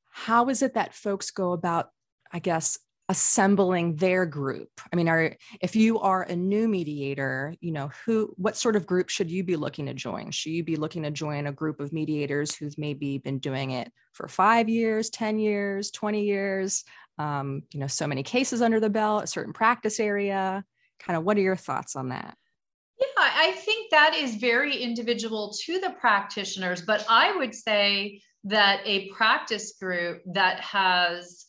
how 0.09 0.49
is 0.49 0.61
it 0.61 0.73
that 0.73 0.95
folks 0.95 1.31
go 1.31 1.51
about, 1.51 1.89
I 2.31 2.39
guess, 2.39 2.79
assembling 3.09 3.95
their 3.95 4.25
group. 4.25 4.69
I 4.93 4.95
mean 4.95 5.09
are 5.09 5.35
if 5.61 5.75
you 5.75 5.99
are 5.99 6.23
a 6.23 6.35
new 6.35 6.67
mediator 6.67 7.55
you 7.59 7.71
know 7.71 7.89
who 8.05 8.33
what 8.37 8.55
sort 8.55 8.75
of 8.75 8.85
group 8.85 9.09
should 9.09 9.29
you 9.29 9.43
be 9.43 9.55
looking 9.55 9.87
to 9.87 9.93
join? 9.93 10.31
Should 10.31 10.51
you 10.51 10.63
be 10.63 10.75
looking 10.75 11.03
to 11.03 11.11
join 11.11 11.47
a 11.47 11.51
group 11.51 11.79
of 11.79 11.91
mediators 11.91 12.55
who's 12.55 12.77
maybe 12.77 13.17
been 13.17 13.39
doing 13.39 13.71
it 13.71 13.91
for 14.13 14.27
five 14.27 14.69
years 14.69 15.09
10 15.09 15.39
years 15.39 15.91
20 15.91 16.23
years? 16.23 16.85
Um, 17.17 17.63
you 17.73 17.79
know 17.79 17.87
so 17.87 18.07
many 18.07 18.23
cases 18.23 18.61
under 18.61 18.79
the 18.79 18.89
belt 18.89 19.23
a 19.25 19.27
certain 19.27 19.53
practice 19.53 19.99
area. 19.99 20.63
Kind 20.99 21.17
of 21.17 21.23
what 21.23 21.37
are 21.37 21.41
your 21.41 21.55
thoughts 21.55 21.95
on 21.95 22.09
that? 22.09 22.37
Yeah 22.99 23.07
i 23.17 23.51
think 23.51 23.89
that 23.91 24.13
is 24.15 24.35
very 24.35 24.75
individual 24.75 25.53
to 25.65 25.79
the 25.79 25.91
practitioners 25.99 26.81
but 26.81 27.05
i 27.09 27.35
would 27.35 27.55
say 27.55 28.21
that 28.43 28.81
a 28.85 29.09
practice 29.09 29.73
group 29.79 30.21
that 30.33 30.59
has 30.59 31.45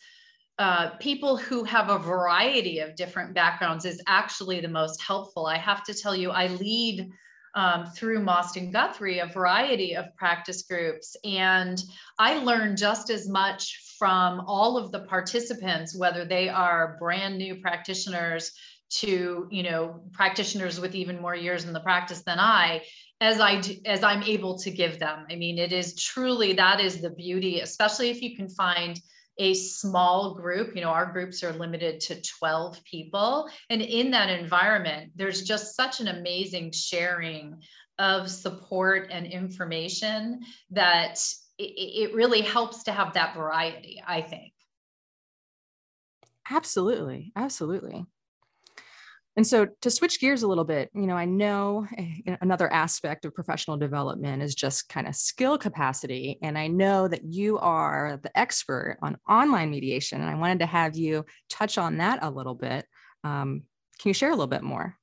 uh, 0.60 0.90
people 0.98 1.38
who 1.38 1.64
have 1.64 1.88
a 1.88 1.98
variety 1.98 2.80
of 2.80 2.94
different 2.94 3.32
backgrounds 3.32 3.86
is 3.86 4.02
actually 4.06 4.60
the 4.60 4.68
most 4.68 5.02
helpful. 5.02 5.46
I 5.46 5.56
have 5.56 5.82
to 5.84 5.94
tell 5.94 6.14
you, 6.14 6.32
I 6.32 6.48
lead 6.48 7.10
um, 7.54 7.86
through 7.86 8.22
Mosten 8.22 8.70
Guthrie 8.70 9.20
a 9.20 9.26
variety 9.26 9.96
of 9.96 10.14
practice 10.16 10.60
groups, 10.60 11.16
and 11.24 11.82
I 12.18 12.40
learn 12.40 12.76
just 12.76 13.08
as 13.08 13.26
much 13.26 13.94
from 13.98 14.44
all 14.46 14.76
of 14.76 14.92
the 14.92 15.00
participants, 15.00 15.96
whether 15.96 16.26
they 16.26 16.50
are 16.50 16.98
brand 17.00 17.38
new 17.38 17.56
practitioners 17.56 18.52
to 18.90 19.48
you 19.50 19.62
know 19.62 20.02
practitioners 20.12 20.78
with 20.78 20.94
even 20.94 21.22
more 21.22 21.34
years 21.34 21.64
in 21.64 21.72
the 21.72 21.80
practice 21.80 22.22
than 22.22 22.38
I 22.38 22.82
as 23.22 23.40
I 23.40 23.62
as 23.86 24.04
I'm 24.04 24.22
able 24.24 24.58
to 24.58 24.70
give 24.70 24.98
them. 24.98 25.24
I 25.30 25.36
mean, 25.36 25.56
it 25.56 25.72
is 25.72 25.94
truly 25.94 26.52
that 26.52 26.80
is 26.80 27.00
the 27.00 27.08
beauty, 27.08 27.60
especially 27.60 28.10
if 28.10 28.20
you 28.20 28.36
can 28.36 28.50
find 28.50 29.00
a 29.40 29.54
small 29.54 30.34
group 30.34 30.76
you 30.76 30.82
know 30.82 30.90
our 30.90 31.10
groups 31.10 31.42
are 31.42 31.52
limited 31.52 31.98
to 32.00 32.20
12 32.20 32.84
people. 32.84 33.50
And 33.70 33.82
in 33.82 34.10
that 34.12 34.28
environment 34.28 35.12
there's 35.16 35.42
just 35.42 35.74
such 35.74 36.00
an 36.00 36.08
amazing 36.08 36.72
sharing 36.72 37.60
of 37.98 38.30
support 38.30 39.08
and 39.10 39.26
information 39.26 40.40
that 40.70 41.18
it, 41.58 42.14
really 42.14 42.40
helps 42.40 42.84
to 42.84 42.92
have 42.92 43.14
that 43.14 43.34
variety 43.34 44.02
i 44.06 44.22
think. 44.22 44.52
Absolutely. 46.52 47.32
Absolutely 47.36 48.06
and 49.40 49.46
so 49.46 49.68
to 49.80 49.90
switch 49.90 50.20
gears 50.20 50.42
a 50.42 50.46
little 50.46 50.64
bit, 50.64 50.90
you 50.94 51.06
know, 51.06 51.16
I 51.16 51.24
know 51.24 51.86
eh, 51.96 52.36
another 52.42 52.70
aspect 52.70 53.24
of 53.24 53.32
professional 53.32 53.78
development 53.78 54.42
is 54.42 54.54
just 54.54 54.90
kind 54.90 55.08
of 55.08 55.16
skill 55.16 55.56
capacity. 55.56 56.38
And 56.42 56.58
I 56.58 56.66
know 56.66 57.08
that 57.08 57.24
you 57.24 57.58
are 57.58 58.20
the 58.22 58.38
expert 58.38 58.98
on 59.00 59.16
online 59.26 59.70
mediation. 59.70 60.20
And 60.20 60.28
I 60.28 60.34
wanted 60.34 60.58
to 60.58 60.66
have 60.66 60.94
you 60.94 61.24
touch 61.48 61.78
on 61.78 61.96
that 61.96 62.18
a 62.20 62.28
little 62.28 62.54
bit. 62.54 62.84
Um, 63.24 63.62
can 63.98 64.10
you 64.10 64.12
share 64.12 64.28
a 64.28 64.32
little 64.32 64.46
bit 64.46 64.62
more? 64.62 64.98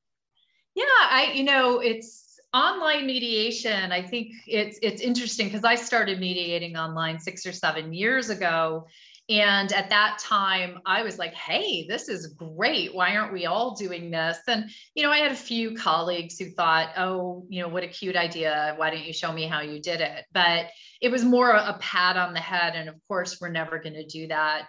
Yeah, 0.76 0.84
I, 0.86 1.32
you 1.34 1.44
know, 1.44 1.80
it's 1.80 2.40
online 2.54 3.08
mediation. 3.08 3.92
I 3.92 4.04
think 4.04 4.34
it's 4.46 4.78
it's 4.84 5.02
interesting 5.02 5.48
because 5.48 5.64
I 5.64 5.74
started 5.74 6.20
mediating 6.20 6.78
online 6.78 7.18
six 7.18 7.44
or 7.48 7.54
seven 7.54 7.92
years 7.92 8.30
ago. 8.30 8.86
And 9.30 9.74
at 9.74 9.90
that 9.90 10.20
time, 10.20 10.80
I 10.86 11.04
was 11.04 11.18
like, 11.20 11.34
hey, 11.34 11.86
this 11.88 12.08
is 12.08 12.28
great. 12.28 12.96
Why 12.96 13.18
aren't 13.18 13.34
we 13.34 13.46
all 13.46 13.76
doing 13.76 14.10
this? 14.10 14.38
And, 14.48 14.70
you 14.96 15.04
know, 15.04 15.12
I 15.12 15.18
had 15.18 15.34
a 15.34 15.36
few 15.36 15.76
colleagues 15.76 16.40
who 16.40 16.50
thought, 16.52 16.92
oh, 16.98 17.46
you 17.50 17.62
know, 17.62 17.68
what 17.68 17.84
a 17.84 17.88
cute 17.88 18.16
idea. 18.16 18.74
Why 18.78 18.90
don't 18.90 19.04
you 19.04 19.12
show 19.12 19.34
me 19.34 19.46
how 19.46 19.60
you 19.60 19.82
did 19.82 20.00
it? 20.00 20.26
But 20.32 20.68
it 21.02 21.12
was 21.12 21.26
more 21.26 21.52
a 21.52 21.78
pat 21.82 22.16
on 22.16 22.34
the 22.34 22.40
head. 22.40 22.76
And 22.76 22.88
of 22.88 22.96
course, 23.10 23.40
we're 23.42 23.50
never 23.50 23.80
going 23.80 23.96
to 23.96 24.06
do 24.06 24.28
that 24.28 24.68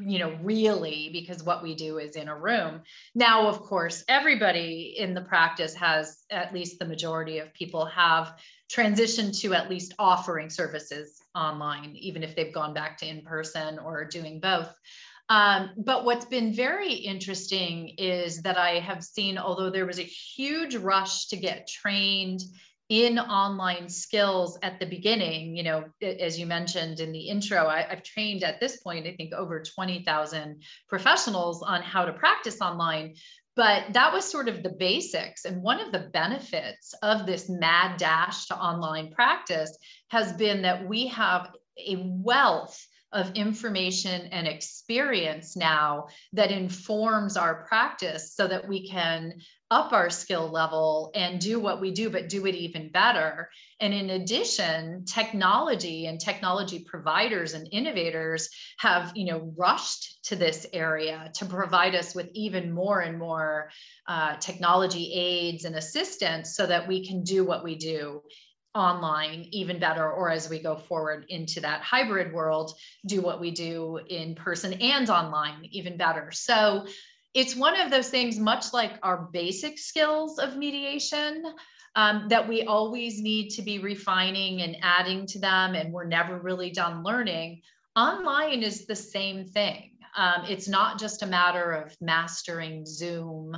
you 0.00 0.18
know 0.18 0.36
really 0.42 1.10
because 1.12 1.44
what 1.44 1.62
we 1.62 1.76
do 1.76 1.98
is 1.98 2.16
in 2.16 2.26
a 2.26 2.36
room 2.36 2.82
now 3.14 3.46
of 3.46 3.60
course 3.60 4.02
everybody 4.08 4.96
in 4.98 5.14
the 5.14 5.20
practice 5.20 5.74
has 5.74 6.24
at 6.28 6.52
least 6.52 6.80
the 6.80 6.84
majority 6.84 7.38
of 7.38 7.54
people 7.54 7.86
have 7.86 8.34
transitioned 8.70 9.38
to 9.40 9.54
at 9.54 9.70
least 9.70 9.94
offering 9.96 10.50
services 10.50 11.19
online 11.34 11.94
even 11.96 12.22
if 12.22 12.34
they've 12.34 12.52
gone 12.52 12.74
back 12.74 12.98
to 12.98 13.06
in 13.06 13.22
person 13.22 13.78
or 13.78 14.04
doing 14.04 14.40
both 14.40 14.74
um, 15.30 15.70
but 15.76 16.04
what's 16.04 16.24
been 16.24 16.52
very 16.52 16.92
interesting 16.92 17.94
is 17.98 18.42
that 18.42 18.58
I 18.58 18.80
have 18.80 19.04
seen, 19.04 19.38
although 19.38 19.70
there 19.70 19.86
was 19.86 20.00
a 20.00 20.02
huge 20.02 20.74
rush 20.74 21.28
to 21.28 21.36
get 21.36 21.68
trained 21.68 22.40
in 22.88 23.20
online 23.20 23.88
skills 23.88 24.58
at 24.64 24.80
the 24.80 24.86
beginning, 24.86 25.56
you 25.56 25.62
know, 25.62 25.84
as 26.02 26.36
you 26.36 26.44
mentioned 26.44 26.98
in 26.98 27.12
the 27.12 27.20
intro, 27.20 27.68
I, 27.68 27.82
have 27.82 28.02
trained 28.02 28.42
at 28.42 28.58
this 28.58 28.78
point, 28.78 29.06
I 29.06 29.14
think 29.14 29.32
over 29.32 29.62
20,000 29.62 30.60
professionals 30.88 31.62
on 31.62 31.80
how 31.82 32.04
to 32.04 32.12
practice 32.12 32.60
online. 32.60 33.14
But 33.56 33.92
that 33.92 34.12
was 34.12 34.24
sort 34.24 34.48
of 34.48 34.62
the 34.62 34.70
basics. 34.78 35.44
And 35.44 35.62
one 35.62 35.80
of 35.80 35.92
the 35.92 36.10
benefits 36.12 36.94
of 37.02 37.26
this 37.26 37.48
mad 37.48 37.98
dash 37.98 38.46
to 38.46 38.56
online 38.56 39.10
practice 39.10 39.76
has 40.08 40.32
been 40.34 40.62
that 40.62 40.86
we 40.88 41.08
have 41.08 41.50
a 41.78 41.96
wealth 41.96 42.86
of 43.12 43.32
information 43.34 44.28
and 44.32 44.46
experience 44.46 45.56
now 45.56 46.06
that 46.32 46.50
informs 46.50 47.36
our 47.36 47.64
practice 47.64 48.34
so 48.34 48.46
that 48.46 48.66
we 48.66 48.88
can 48.88 49.34
up 49.70 49.92
our 49.92 50.10
skill 50.10 50.48
level 50.48 51.12
and 51.14 51.40
do 51.40 51.60
what 51.60 51.80
we 51.80 51.92
do, 51.92 52.10
but 52.10 52.28
do 52.28 52.44
it 52.46 52.56
even 52.56 52.88
better. 52.88 53.48
And 53.78 53.94
in 53.94 54.10
addition, 54.10 55.04
technology 55.04 56.06
and 56.06 56.20
technology 56.20 56.80
providers 56.80 57.54
and 57.54 57.68
innovators 57.70 58.48
have, 58.78 59.12
you 59.14 59.26
know, 59.26 59.52
rushed 59.56 60.24
to 60.24 60.34
this 60.34 60.66
area 60.72 61.30
to 61.34 61.46
provide 61.46 61.94
us 61.94 62.16
with 62.16 62.28
even 62.34 62.72
more 62.72 63.00
and 63.00 63.16
more 63.16 63.70
uh, 64.08 64.36
technology 64.36 65.12
aids 65.14 65.64
and 65.64 65.76
assistance 65.76 66.56
so 66.56 66.66
that 66.66 66.88
we 66.88 67.06
can 67.06 67.22
do 67.22 67.44
what 67.44 67.62
we 67.62 67.76
do 67.76 68.22
online 68.74 69.48
even 69.50 69.78
better 69.78 70.10
or 70.10 70.30
as 70.30 70.48
we 70.48 70.62
go 70.62 70.76
forward 70.76 71.26
into 71.28 71.60
that 71.60 71.82
hybrid 71.82 72.32
world 72.32 72.72
do 73.06 73.20
what 73.20 73.40
we 73.40 73.50
do 73.50 73.98
in 74.08 74.34
person 74.34 74.74
and 74.74 75.10
online 75.10 75.66
even 75.72 75.96
better. 75.96 76.30
So 76.30 76.86
it's 77.34 77.56
one 77.56 77.78
of 77.78 77.90
those 77.90 78.08
things 78.08 78.38
much 78.38 78.72
like 78.72 78.92
our 79.02 79.28
basic 79.32 79.78
skills 79.78 80.38
of 80.38 80.56
mediation 80.56 81.44
um, 81.96 82.26
that 82.28 82.48
we 82.48 82.62
always 82.62 83.20
need 83.20 83.50
to 83.50 83.62
be 83.62 83.80
refining 83.80 84.62
and 84.62 84.76
adding 84.82 85.26
to 85.26 85.40
them 85.40 85.74
and 85.74 85.92
we're 85.92 86.04
never 86.04 86.38
really 86.38 86.70
done 86.70 87.02
learning. 87.02 87.62
Online 87.96 88.62
is 88.62 88.86
the 88.86 88.96
same 88.96 89.44
thing 89.44 89.89
um, 90.16 90.44
it's 90.48 90.68
not 90.68 90.98
just 90.98 91.22
a 91.22 91.26
matter 91.26 91.72
of 91.72 91.96
mastering 92.00 92.84
zoom 92.86 93.56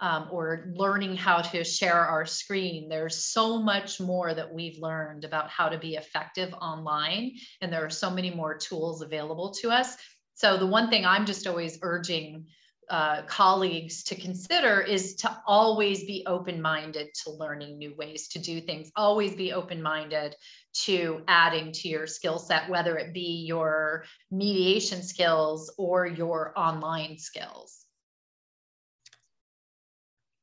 um, 0.00 0.28
or 0.30 0.72
learning 0.74 1.16
how 1.16 1.40
to 1.40 1.64
share 1.64 1.98
our 1.98 2.26
screen. 2.26 2.88
There's 2.88 3.24
so 3.24 3.62
much 3.62 4.00
more 4.00 4.34
that 4.34 4.52
we've 4.52 4.78
learned 4.78 5.24
about 5.24 5.48
how 5.50 5.68
to 5.68 5.78
be 5.78 5.94
effective 5.94 6.52
online, 6.54 7.32
and 7.60 7.72
there 7.72 7.84
are 7.84 7.90
so 7.90 8.10
many 8.10 8.30
more 8.30 8.56
tools 8.56 9.02
available 9.02 9.52
to 9.60 9.70
us. 9.70 9.96
So, 10.34 10.58
the 10.58 10.66
one 10.66 10.90
thing 10.90 11.06
I'm 11.06 11.26
just 11.26 11.46
always 11.46 11.78
urging 11.82 12.46
uh, 12.90 13.22
colleagues 13.22 14.02
to 14.04 14.14
consider 14.14 14.80
is 14.80 15.14
to 15.16 15.38
always 15.46 16.04
be 16.04 16.22
open 16.26 16.60
minded 16.60 17.08
to 17.24 17.30
learning 17.30 17.78
new 17.78 17.94
ways 17.96 18.28
to 18.28 18.38
do 18.38 18.60
things, 18.60 18.90
always 18.96 19.34
be 19.34 19.52
open 19.52 19.80
minded 19.80 20.36
to 20.74 21.22
adding 21.28 21.72
to 21.72 21.88
your 21.88 22.06
skill 22.06 22.38
set, 22.38 22.68
whether 22.68 22.98
it 22.98 23.14
be 23.14 23.44
your 23.46 24.04
mediation 24.30 25.02
skills 25.02 25.72
or 25.78 26.06
your 26.06 26.52
online 26.56 27.18
skills. 27.18 27.86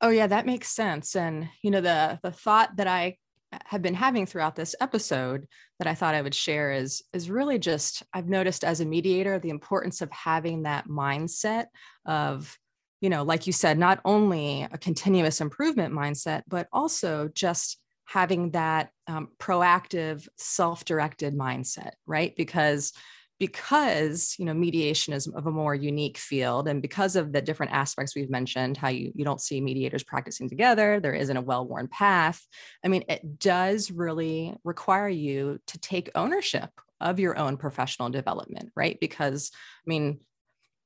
Oh 0.02 0.10
yeah, 0.10 0.28
that 0.28 0.46
makes 0.46 0.70
sense. 0.70 1.16
And 1.16 1.50
you 1.62 1.70
know, 1.70 1.82
the 1.82 2.20
the 2.24 2.32
thought 2.32 2.78
that 2.78 2.88
I 2.88 3.18
have 3.66 3.82
been 3.82 3.94
having 3.94 4.26
throughout 4.26 4.56
this 4.56 4.76
episode 4.80 5.48
that 5.80 5.88
I 5.88 5.94
thought 5.94 6.16
I 6.16 6.22
would 6.22 6.36
share 6.36 6.72
is 6.72 7.04
is 7.14 7.30
really 7.30 7.60
just 7.60 8.04
I've 8.14 8.30
noticed 8.30 8.64
as 8.64 8.80
a 8.80 8.86
mediator 8.86 9.40
the 9.40 9.50
importance 9.50 10.02
of 10.02 10.12
having 10.12 10.64
that 10.64 10.88
mindset 10.88 11.66
of 12.06 12.58
you 13.02 13.10
know 13.10 13.24
like 13.24 13.48
you 13.48 13.54
said 13.54 13.78
not 13.78 14.00
only 14.06 14.64
a 14.72 14.78
continuous 14.78 15.42
improvement 15.42 15.94
mindset 15.94 16.44
but 16.48 16.68
also 16.72 17.30
just 17.34 17.78
having 18.12 18.52
that 18.52 18.90
um, 19.08 19.30
proactive 19.40 20.28
self-directed 20.36 21.34
mindset 21.34 21.92
right 22.06 22.36
because 22.36 22.92
because 23.40 24.36
you 24.38 24.44
know 24.44 24.54
mediation 24.54 25.14
is 25.14 25.28
of 25.28 25.48
a 25.48 25.52
more 25.52 25.74
unique 25.74 26.18
field 26.18 26.68
and 26.68 26.82
because 26.82 27.16
of 27.16 27.32
the 27.32 27.42
different 27.42 27.72
aspects 27.72 28.14
we've 28.14 28.30
mentioned 28.30 28.76
how 28.76 28.90
you, 28.90 29.14
you 29.16 29.24
don't 29.24 29.40
see 29.40 29.62
mediators 29.62 30.04
practicing 30.04 30.50
together 30.50 31.00
there 31.00 31.14
isn't 31.14 31.38
a 31.38 31.42
well-worn 31.42 31.88
path 31.88 32.46
i 32.84 32.90
mean 32.90 33.04
it 33.08 33.40
does 33.40 33.90
really 33.90 34.54
require 34.66 35.10
you 35.10 35.58
to 35.66 35.80
take 35.80 36.12
ownership 36.14 36.70
of 37.00 37.18
your 37.18 37.38
own 37.38 37.56
professional 37.56 38.10
development 38.10 38.72
right 38.76 39.00
because 39.00 39.52
i 39.54 39.88
mean 39.88 40.20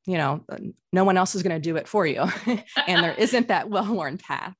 you 0.07 0.19
know, 0.19 0.45
no 0.93 1.03
one 1.03 1.17
else 1.17 1.33
is 1.33 1.41
going 1.41 1.55
to 1.55 1.59
do 1.59 1.77
it 1.77 1.87
for 1.87 2.05
you. 2.05 2.23
and 2.87 3.03
there 3.03 3.15
isn't 3.15 3.47
that 3.47 3.71
well 3.71 3.91
worn 3.91 4.19
path. 4.19 4.53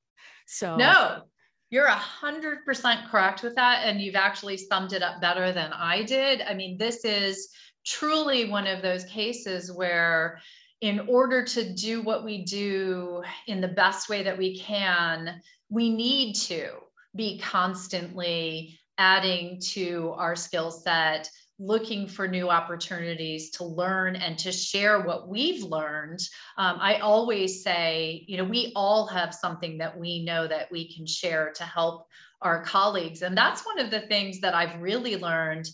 So, 0.48 0.74
no, 0.74 1.22
you're 1.70 1.86
a 1.86 1.94
hundred 1.94 2.64
percent 2.64 3.08
correct 3.10 3.42
with 3.42 3.54
that. 3.56 3.82
And 3.84 4.00
you've 4.00 4.16
actually 4.16 4.56
summed 4.56 4.92
it 4.92 5.02
up 5.02 5.20
better 5.20 5.52
than 5.52 5.72
I 5.72 6.02
did. 6.02 6.42
I 6.42 6.54
mean, 6.54 6.78
this 6.78 7.04
is 7.04 7.48
truly 7.84 8.48
one 8.48 8.66
of 8.66 8.82
those 8.82 9.04
cases 9.04 9.72
where 9.72 10.40
in 10.80 11.00
order 11.08 11.44
to 11.44 11.72
do 11.72 12.02
what 12.02 12.24
we 12.24 12.44
do 12.44 13.22
in 13.46 13.60
the 13.60 13.68
best 13.68 14.08
way 14.08 14.22
that 14.22 14.36
we 14.36 14.58
can, 14.58 15.40
we 15.70 15.90
need 15.90 16.34
to 16.34 16.68
be 17.14 17.38
constantly 17.38 18.78
adding 18.98 19.58
to 19.60 20.12
our 20.16 20.36
skill 20.36 20.70
set, 20.70 21.30
looking 21.58 22.06
for 22.06 22.28
new 22.28 22.50
opportunities 22.50 23.50
to 23.50 23.64
learn 23.64 24.16
and 24.16 24.38
to 24.38 24.52
share 24.52 25.00
what 25.00 25.28
we've 25.28 25.62
learned. 25.62 26.20
Um, 26.58 26.76
I 26.80 26.98
always 26.98 27.62
say, 27.62 28.24
you 28.26 28.36
know, 28.36 28.44
we 28.44 28.72
all 28.76 29.06
have 29.06 29.34
something 29.34 29.78
that 29.78 29.98
we 29.98 30.24
know 30.24 30.46
that 30.46 30.70
we 30.70 30.94
can 30.94 31.06
share 31.06 31.52
to 31.56 31.64
help 31.64 32.08
our 32.42 32.62
colleagues. 32.62 33.22
And 33.22 33.36
that's 33.36 33.64
one 33.64 33.78
of 33.78 33.90
the 33.90 34.02
things 34.02 34.40
that 34.40 34.54
I've 34.54 34.80
really 34.80 35.16
learned 35.16 35.68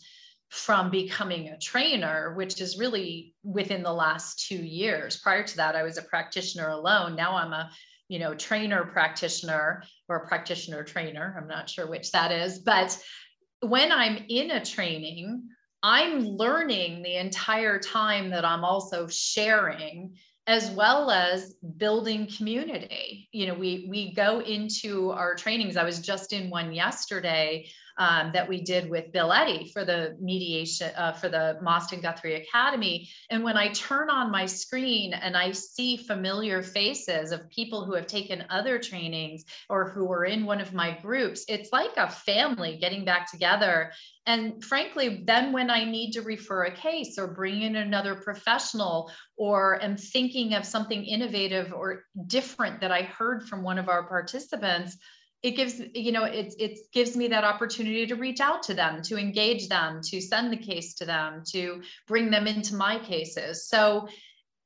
from 0.50 0.90
becoming 0.90 1.48
a 1.48 1.58
trainer, 1.58 2.34
which 2.34 2.60
is 2.60 2.78
really 2.78 3.34
within 3.42 3.82
the 3.82 3.92
last 3.92 4.46
two 4.46 4.62
years. 4.62 5.16
Prior 5.16 5.42
to 5.42 5.56
that, 5.56 5.74
I 5.74 5.82
was 5.82 5.96
a 5.96 6.02
practitioner 6.02 6.68
alone. 6.68 7.16
Now 7.16 7.36
I'm 7.36 7.52
a 7.52 7.70
you 8.08 8.18
know 8.18 8.34
trainer 8.34 8.84
practitioner 8.84 9.82
or 10.08 10.26
practitioner 10.26 10.84
trainer. 10.84 11.34
I'm 11.40 11.48
not 11.48 11.70
sure 11.70 11.86
which 11.88 12.12
that 12.12 12.30
is, 12.30 12.58
but 12.58 13.02
when 13.60 13.90
I'm 13.90 14.26
in 14.28 14.50
a 14.50 14.62
training, 14.62 15.48
I'm 15.82 16.24
learning 16.24 17.02
the 17.02 17.16
entire 17.16 17.78
time 17.78 18.30
that 18.30 18.44
I'm 18.44 18.64
also 18.64 19.08
sharing 19.08 20.16
as 20.46 20.70
well 20.70 21.10
as 21.10 21.54
building 21.76 22.26
community. 22.26 23.28
You 23.32 23.46
know, 23.46 23.54
we 23.54 23.86
we 23.88 24.12
go 24.14 24.40
into 24.40 25.10
our 25.10 25.34
trainings. 25.34 25.76
I 25.76 25.84
was 25.84 26.00
just 26.00 26.32
in 26.32 26.50
one 26.50 26.72
yesterday 26.72 27.68
um, 27.98 28.30
that 28.32 28.48
we 28.48 28.60
did 28.60 28.90
with 28.90 29.12
Bill 29.12 29.32
Eddy 29.32 29.70
for 29.72 29.84
the 29.84 30.16
mediation 30.20 30.90
uh, 30.96 31.12
for 31.12 31.28
the 31.28 31.58
Mosten 31.62 32.00
Guthrie 32.00 32.34
Academy. 32.34 33.08
And 33.30 33.44
when 33.44 33.56
I 33.56 33.68
turn 33.68 34.10
on 34.10 34.30
my 34.30 34.46
screen 34.46 35.12
and 35.12 35.36
I 35.36 35.52
see 35.52 35.96
familiar 35.96 36.62
faces 36.62 37.32
of 37.32 37.48
people 37.50 37.84
who 37.84 37.94
have 37.94 38.06
taken 38.06 38.44
other 38.50 38.78
trainings 38.78 39.44
or 39.68 39.90
who 39.90 40.10
are 40.12 40.24
in 40.24 40.44
one 40.44 40.60
of 40.60 40.72
my 40.72 40.98
groups, 41.02 41.44
it's 41.48 41.72
like 41.72 41.96
a 41.96 42.10
family 42.10 42.78
getting 42.80 43.04
back 43.04 43.30
together. 43.30 43.92
And 44.26 44.62
frankly, 44.64 45.22
then 45.24 45.52
when 45.52 45.68
I 45.68 45.84
need 45.84 46.12
to 46.12 46.22
refer 46.22 46.64
a 46.64 46.74
case 46.74 47.18
or 47.18 47.26
bring 47.26 47.62
in 47.62 47.76
another 47.76 48.14
professional 48.14 49.10
or 49.36 49.82
am 49.82 49.96
thinking 49.96 50.54
of 50.54 50.64
something 50.64 51.04
innovative 51.04 51.72
or 51.72 52.04
different 52.26 52.80
that 52.80 52.92
I 52.92 53.02
heard 53.02 53.48
from 53.48 53.62
one 53.62 53.78
of 53.78 53.88
our 53.88 54.04
participants, 54.04 54.96
it 55.42 55.52
gives 55.52 55.80
you 55.94 56.12
know 56.12 56.24
it, 56.24 56.54
it 56.58 56.78
gives 56.92 57.16
me 57.16 57.28
that 57.28 57.44
opportunity 57.44 58.06
to 58.06 58.14
reach 58.14 58.40
out 58.40 58.62
to 58.64 58.74
them 58.74 59.02
to 59.02 59.18
engage 59.18 59.68
them 59.68 60.00
to 60.02 60.20
send 60.20 60.52
the 60.52 60.56
case 60.56 60.94
to 60.94 61.04
them 61.04 61.42
to 61.52 61.82
bring 62.06 62.30
them 62.30 62.46
into 62.46 62.76
my 62.76 62.98
cases. 62.98 63.66
So 63.66 64.08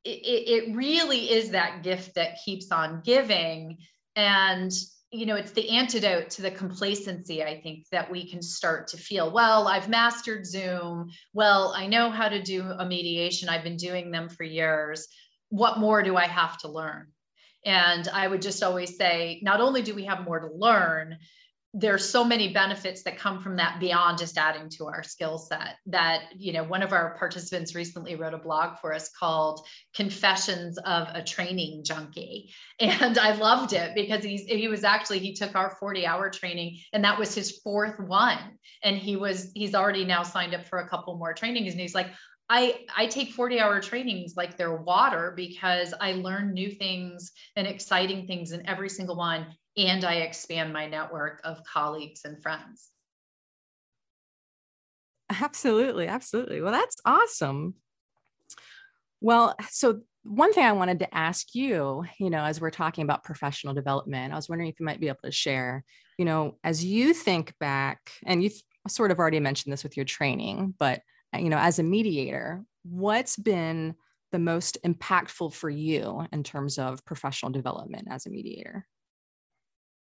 it, 0.04 0.68
it 0.68 0.76
really 0.76 1.30
is 1.30 1.50
that 1.50 1.82
gift 1.82 2.14
that 2.14 2.38
keeps 2.44 2.70
on 2.70 3.00
giving. 3.04 3.78
And 4.14 4.72
you 5.12 5.24
know 5.24 5.36
it's 5.36 5.52
the 5.52 5.70
antidote 5.70 6.28
to 6.28 6.42
the 6.42 6.50
complacency 6.50 7.42
i 7.42 7.60
think 7.60 7.86
that 7.92 8.10
we 8.10 8.28
can 8.28 8.42
start 8.42 8.88
to 8.88 8.96
feel. 8.98 9.32
Well 9.32 9.68
i've 9.68 9.88
mastered 9.88 10.46
zoom. 10.46 11.08
Well 11.32 11.72
i 11.74 11.86
know 11.86 12.10
how 12.10 12.28
to 12.28 12.42
do 12.42 12.62
a 12.62 12.84
mediation. 12.84 13.48
I've 13.48 13.64
been 13.64 13.76
doing 13.76 14.10
them 14.10 14.28
for 14.28 14.44
years. 14.44 15.08
What 15.48 15.78
more 15.78 16.02
do 16.02 16.16
i 16.16 16.26
have 16.26 16.58
to 16.58 16.68
learn 16.68 17.06
and 17.66 18.08
I 18.08 18.28
would 18.28 18.40
just 18.40 18.62
always 18.62 18.96
say, 18.96 19.40
not 19.42 19.60
only 19.60 19.82
do 19.82 19.94
we 19.94 20.04
have 20.04 20.24
more 20.24 20.38
to 20.38 20.46
learn, 20.46 21.18
there's 21.78 22.08
so 22.08 22.24
many 22.24 22.54
benefits 22.54 23.02
that 23.02 23.18
come 23.18 23.38
from 23.38 23.56
that 23.56 23.78
beyond 23.78 24.16
just 24.16 24.38
adding 24.38 24.70
to 24.70 24.86
our 24.86 25.02
skill 25.02 25.36
set 25.36 25.76
that 25.84 26.22
you 26.34 26.50
know 26.50 26.64
one 26.64 26.82
of 26.82 26.92
our 26.94 27.14
participants 27.18 27.74
recently 27.74 28.16
wrote 28.16 28.32
a 28.32 28.38
blog 28.38 28.78
for 28.78 28.94
us 28.94 29.10
called 29.10 29.60
confessions 29.94 30.78
of 30.78 31.08
a 31.12 31.22
training 31.22 31.84
junkie. 31.84 32.50
And 32.80 33.18
i 33.18 33.32
loved 33.32 33.72
it 33.72 33.94
because 33.94 34.22
he's 34.22 34.44
he 34.44 34.68
was 34.68 34.84
actually 34.84 35.18
he 35.18 35.34
took 35.34 35.54
our 35.54 35.70
40 35.80 36.06
hour 36.06 36.30
training 36.30 36.78
and 36.92 37.04
that 37.04 37.18
was 37.18 37.34
his 37.34 37.58
fourth 37.58 37.98
one. 37.98 38.38
And 38.82 38.96
he 38.96 39.16
was 39.16 39.50
he's 39.54 39.74
already 39.74 40.04
now 40.04 40.22
signed 40.22 40.54
up 40.54 40.66
for 40.66 40.78
a 40.78 40.88
couple 40.88 41.18
more 41.18 41.34
trainings 41.34 41.72
and 41.72 41.80
he's 41.80 41.94
like 41.94 42.08
I 42.48 42.86
I 42.96 43.06
take 43.06 43.32
40 43.32 43.58
hour 43.60 43.80
trainings 43.80 44.36
like 44.36 44.56
they're 44.56 44.76
water 44.76 45.32
because 45.34 45.92
I 46.00 46.12
learn 46.12 46.52
new 46.52 46.70
things 46.70 47.32
and 47.56 47.66
exciting 47.66 48.26
things 48.26 48.52
in 48.52 48.66
every 48.66 48.88
single 48.88 49.16
one 49.16 49.46
and 49.76 50.04
I 50.04 50.16
expand 50.16 50.72
my 50.72 50.86
network 50.86 51.40
of 51.44 51.62
colleagues 51.64 52.24
and 52.24 52.40
friends. 52.42 52.90
Absolutely, 55.28 56.06
absolutely. 56.06 56.60
Well, 56.60 56.72
that's 56.72 56.96
awesome. 57.04 57.74
Well, 59.20 59.56
so 59.70 60.02
one 60.22 60.52
thing 60.52 60.64
I 60.64 60.72
wanted 60.72 61.00
to 61.00 61.14
ask 61.14 61.54
you, 61.54 62.04
you 62.18 62.30
know, 62.30 62.44
as 62.44 62.60
we're 62.60 62.70
talking 62.70 63.02
about 63.02 63.24
professional 63.24 63.74
development, 63.74 64.32
I 64.32 64.36
was 64.36 64.48
wondering 64.48 64.70
if 64.70 64.78
you 64.78 64.86
might 64.86 65.00
be 65.00 65.08
able 65.08 65.18
to 65.24 65.32
share, 65.32 65.84
you 66.18 66.24
know, 66.24 66.58
as 66.62 66.84
you 66.84 67.12
think 67.12 67.54
back, 67.58 68.10
and 68.24 68.42
you 68.42 68.50
sort 68.88 69.10
of 69.10 69.18
already 69.18 69.40
mentioned 69.40 69.72
this 69.72 69.82
with 69.82 69.96
your 69.96 70.04
training, 70.04 70.74
but 70.78 71.00
you 71.34 71.48
know, 71.48 71.58
as 71.58 71.78
a 71.78 71.82
mediator, 71.82 72.64
what's 72.82 73.36
been 73.36 73.94
the 74.32 74.38
most 74.38 74.78
impactful 74.84 75.52
for 75.54 75.70
you 75.70 76.26
in 76.32 76.42
terms 76.42 76.78
of 76.78 77.04
professional 77.04 77.52
development 77.52 78.08
as 78.10 78.26
a 78.26 78.30
mediator? 78.30 78.86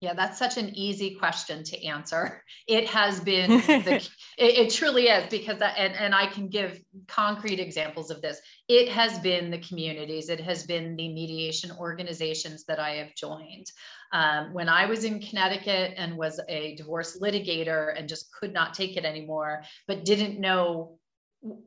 Yeah, 0.04 0.14
that's 0.14 0.38
such 0.38 0.58
an 0.58 0.76
easy 0.76 1.16
question 1.16 1.64
to 1.64 1.86
answer. 1.86 2.44
It 2.68 2.90
has 2.90 3.22
been, 3.22 3.50
the, 3.50 3.96
it, 4.38 4.58
it, 4.58 4.70
truly 4.70 5.08
is 5.08 5.30
because, 5.30 5.60
that, 5.60 5.76
and, 5.78 5.94
and 5.94 6.14
I 6.14 6.28
can 6.28 6.50
give 6.50 6.82
concrete 7.08 7.62
examples 7.62 8.12
of 8.12 8.22
this. 8.22 8.38
It 8.68 8.90
has 8.90 9.18
been 9.20 9.50
the 9.50 9.60
communities, 9.60 10.28
it 10.28 10.42
has 10.42 10.66
been 10.66 10.98
the 10.98 11.08
mediation 11.08 11.72
organizations 11.80 12.66
that 12.66 12.80
I 12.80 12.96
have 12.96 13.16
joined. 13.16 13.68
Um, 14.12 14.54
when 14.54 14.68
I 14.68 14.88
was 14.88 15.06
in 15.06 15.22
Connecticut 15.22 15.94
and 15.96 16.18
was 16.18 16.38
a 16.50 16.76
divorce 16.76 17.18
litigator 17.22 17.98
and 17.98 18.10
just 18.10 18.30
could 18.34 18.52
not 18.52 18.74
take 18.74 18.98
it 18.98 19.06
anymore, 19.06 19.64
but 19.88 20.04
didn't 20.04 20.38
know 20.38 21.00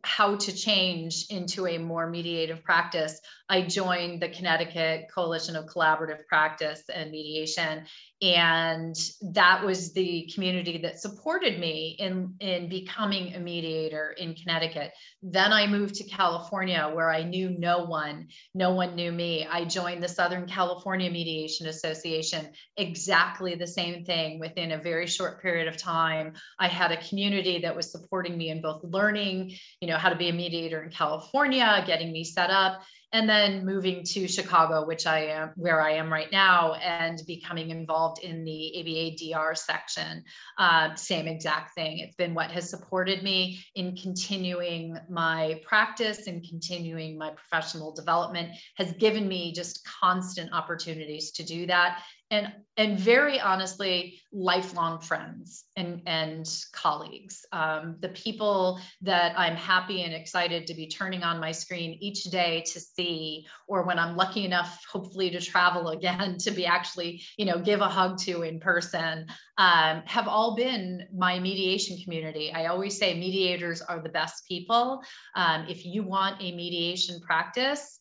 how 0.03 0.37
to 0.37 0.53
change 0.55 1.27
into 1.31 1.67
a 1.67 1.79
more 1.79 2.11
mediative 2.11 2.62
practice, 2.62 3.21
I 3.49 3.62
joined 3.62 4.21
the 4.21 4.29
Connecticut 4.29 5.07
Coalition 5.15 5.55
of 5.55 5.67
Collaborative 5.67 6.27
Practice 6.27 6.83
and 6.93 7.11
Mediation. 7.11 7.85
And 8.23 8.97
that 9.35 9.62
was 9.62 9.93
the 9.93 10.29
community 10.35 10.79
that 10.79 10.99
supported 10.99 11.61
me 11.61 11.97
in, 11.99 12.35
in 12.41 12.69
becoming 12.69 13.35
a 13.35 13.39
mediator 13.39 14.15
in 14.19 14.35
Connecticut. 14.35 14.93
Then 15.23 15.53
I 15.53 15.67
moved 15.67 15.97
to 15.97 16.05
California 16.05 16.91
where 16.95 17.11
I 17.11 17.23
knew 17.23 17.51
no 17.51 17.85
one, 17.85 18.29
no 18.55 18.73
one 18.73 18.97
knew 18.97 19.12
me. 19.12 19.47
I 19.47 19.67
joined 19.67 20.03
the 20.03 20.09
Southern 20.09 20.47
California 20.47 21.11
Mediation 21.11 21.67
Association, 21.67 22.49
exactly 22.79 23.55
the 23.55 23.67
same 23.67 24.05
thing 24.05 24.41
within 24.41 24.73
a 24.73 24.79
very 24.79 25.07
short 25.07 25.43
period 25.43 25.69
of 25.69 25.77
time. 25.77 26.33
I 26.59 26.69
had 26.69 26.93
a 26.93 27.09
community 27.09 27.61
that 27.61 27.77
was 27.77 27.93
supporting 27.93 28.39
me 28.39 28.49
in 28.49 28.62
both 28.62 28.83
learning, 28.83 29.53
you 29.81 29.89
know, 29.89 29.97
how 29.97 30.09
to 30.09 30.17
be 30.17 30.29
a 30.29 30.33
mediator 30.33 30.83
in 30.83 30.91
California, 30.91 31.83
getting 31.87 32.13
me 32.13 32.25
set 32.25 32.51
up 32.51 32.83
and 33.13 33.29
then 33.29 33.65
moving 33.65 34.03
to 34.03 34.27
Chicago, 34.27 34.85
which 34.85 35.07
I 35.07 35.21
am 35.27 35.53
where 35.57 35.81
I 35.81 35.93
am 35.93 36.13
right 36.13 36.31
now, 36.31 36.75
and 36.75 37.23
becoming 37.27 37.71
involved 37.71 38.23
in 38.23 38.45
the 38.45 38.81
ABA 38.81 39.17
DR 39.17 39.55
section. 39.55 40.25
Uh, 40.59 40.95
same 40.97 41.27
exact 41.27 41.75
thing. 41.75 42.01
It's 42.01 42.17
been 42.17 42.35
what 42.35 42.51
has 42.51 42.69
supported 42.69 43.23
me 43.23 43.65
in 43.75 43.97
continuing 43.97 44.99
my 45.09 45.61
practice 45.65 46.27
and 46.27 46.47
continuing 46.47 47.17
my 47.17 47.31
professional 47.31 47.95
development, 47.95 48.51
has 48.77 48.93
given 48.93 49.29
me 49.29 49.53
just 49.53 49.87
constant 50.01 50.53
opportunities 50.53 51.31
to 51.33 51.45
do 51.45 51.67
that 51.67 52.03
and 52.31 52.53
and 52.77 52.99
very 52.99 53.41
honestly 53.41 54.21
lifelong 54.33 55.01
friends 55.01 55.65
and 55.77 56.03
and 56.07 56.47
colleagues. 56.73 57.47
Um, 57.53 57.97
the 58.01 58.11
people 58.11 58.81
that 59.03 59.39
i'm 59.39 59.57
happy 59.57 60.03
and 60.03 60.12
excited 60.12 60.67
to 60.67 60.75
be 60.75 60.89
turning 60.89 61.23
on 61.23 61.41
my 61.41 61.53
screen 61.53 61.97
each 62.01 62.25
day 62.25 62.62
to 62.67 62.81
see 62.81 63.47
or 63.69 63.85
when 63.85 63.99
i'm 63.99 64.17
lucky 64.17 64.45
enough 64.45 64.85
hopefully 64.91 65.31
to 65.31 65.41
travel 65.41 65.89
again 65.97 66.37
to 66.39 66.51
be 66.51 66.67
actually 66.67 67.23
you 67.37 67.45
know 67.45 67.59
give 67.59 67.81
a 67.81 67.89
hug 67.89 68.19
to 68.19 68.43
in 68.43 68.59
person 68.61 69.27
um, 69.59 70.03
have 70.05 70.29
all 70.29 70.55
been 70.55 71.07
my 71.15 71.39
mediation 71.39 71.97
community. 72.03 72.53
I 72.53 72.67
always 72.67 72.99
say 72.99 73.19
mediators 73.19 73.81
are 73.81 74.01
the 74.03 74.11
best 74.11 74.47
people. 74.47 75.03
Um, 75.35 75.67
if 75.69 75.87
you 75.87 76.03
want 76.03 76.43
a 76.43 76.53
mediation 76.53 77.21
practice 77.21 77.99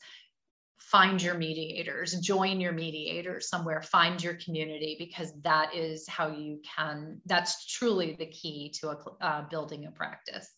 find 0.95 1.21
your 1.21 1.35
mediators, 1.35 2.13
join 2.21 2.61
your 2.61 2.71
mediators 2.71 3.49
somewhere, 3.49 3.81
find 3.81 4.23
your 4.23 4.35
community, 4.35 4.95
because 4.97 5.33
that 5.41 5.75
is 5.75 6.07
how 6.07 6.29
you 6.29 6.61
can, 6.77 7.19
that's 7.25 7.65
truly 7.65 8.15
the 8.17 8.27
key 8.27 8.71
to 8.73 8.91
a, 8.91 8.97
uh, 9.19 9.41
building 9.49 9.87
a 9.87 9.91
practice. 9.91 10.49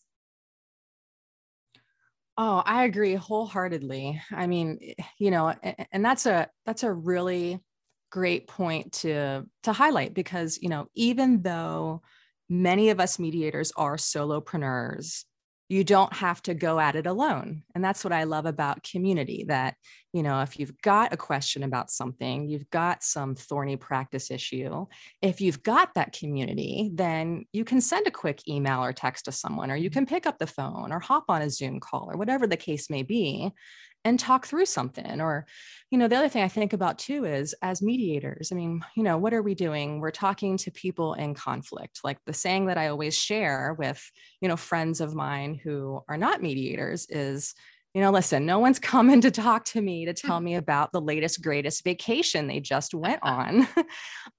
Oh, 2.36 2.62
I 2.64 2.84
agree 2.84 3.16
wholeheartedly. 3.16 4.22
I 4.30 4.46
mean, 4.46 4.78
eh, 4.80 5.02
you 5.18 5.32
know, 5.32 5.52
and 5.90 6.04
that's 6.04 6.24
a 6.24 6.48
that's 6.64 6.84
a 6.84 6.92
really 6.92 7.58
great 8.12 8.46
point 8.46 8.92
to 8.92 9.44
to 9.64 9.72
highlight 9.72 10.14
because, 10.14 10.56
you 10.62 10.68
know, 10.68 10.86
even 10.94 11.42
though 11.42 12.02
many 12.48 12.90
of 12.90 13.00
us 13.00 13.18
mediators 13.18 13.72
are 13.76 13.96
solopreneurs, 13.96 15.24
you 15.68 15.84
don't 15.84 16.12
have 16.14 16.42
to 16.42 16.54
go 16.54 16.80
at 16.80 16.96
it 16.96 17.06
alone 17.06 17.62
and 17.74 17.84
that's 17.84 18.02
what 18.02 18.12
i 18.12 18.24
love 18.24 18.46
about 18.46 18.82
community 18.82 19.44
that 19.48 19.74
you 20.12 20.22
know 20.22 20.40
if 20.40 20.58
you've 20.58 20.80
got 20.82 21.12
a 21.12 21.16
question 21.16 21.62
about 21.62 21.90
something 21.90 22.48
you've 22.48 22.68
got 22.70 23.02
some 23.02 23.34
thorny 23.34 23.76
practice 23.76 24.30
issue 24.30 24.86
if 25.20 25.40
you've 25.40 25.62
got 25.62 25.94
that 25.94 26.12
community 26.12 26.90
then 26.94 27.44
you 27.52 27.64
can 27.64 27.80
send 27.80 28.06
a 28.06 28.10
quick 28.10 28.48
email 28.48 28.82
or 28.82 28.92
text 28.92 29.26
to 29.26 29.32
someone 29.32 29.70
or 29.70 29.76
you 29.76 29.90
mm-hmm. 29.90 29.98
can 29.98 30.06
pick 30.06 30.26
up 30.26 30.38
the 30.38 30.46
phone 30.46 30.92
or 30.92 31.00
hop 31.00 31.24
on 31.28 31.42
a 31.42 31.50
zoom 31.50 31.80
call 31.80 32.10
or 32.10 32.16
whatever 32.16 32.46
the 32.46 32.56
case 32.56 32.88
may 32.88 33.02
be 33.02 33.52
and 34.04 34.18
talk 34.18 34.46
through 34.46 34.66
something 34.66 35.20
or 35.20 35.46
you 35.90 35.98
know 35.98 36.08
the 36.08 36.16
other 36.16 36.28
thing 36.28 36.42
i 36.42 36.48
think 36.48 36.72
about 36.72 36.98
too 36.98 37.24
is 37.24 37.54
as 37.62 37.82
mediators 37.82 38.52
i 38.52 38.54
mean 38.54 38.80
you 38.96 39.02
know 39.02 39.18
what 39.18 39.34
are 39.34 39.42
we 39.42 39.54
doing? 39.54 40.00
We're 40.00 40.10
talking 40.10 40.56
to 40.58 40.70
people 40.70 41.14
in 41.14 41.34
conflict 41.34 42.00
like 42.04 42.18
the 42.24 42.32
saying 42.32 42.66
that 42.66 42.78
i 42.78 42.88
always 42.88 43.16
share 43.16 43.74
with 43.78 44.02
you 44.40 44.48
know 44.48 44.56
friends 44.56 45.00
of 45.00 45.14
mine 45.14 45.60
who 45.62 46.00
are 46.08 46.16
not 46.16 46.42
mediators 46.42 47.06
is 47.08 47.54
you 47.94 48.00
know 48.02 48.10
listen 48.10 48.46
no 48.46 48.58
one's 48.58 48.78
coming 48.94 49.20
to 49.20 49.30
talk 49.30 49.64
to 49.66 49.80
me 49.80 50.06
to 50.06 50.12
tell 50.12 50.40
me 50.40 50.54
about 50.56 50.92
the 50.92 51.00
latest 51.00 51.42
greatest 51.42 51.84
vacation 51.84 52.46
they 52.46 52.60
just 52.60 52.94
went 52.94 53.20
on. 53.22 53.66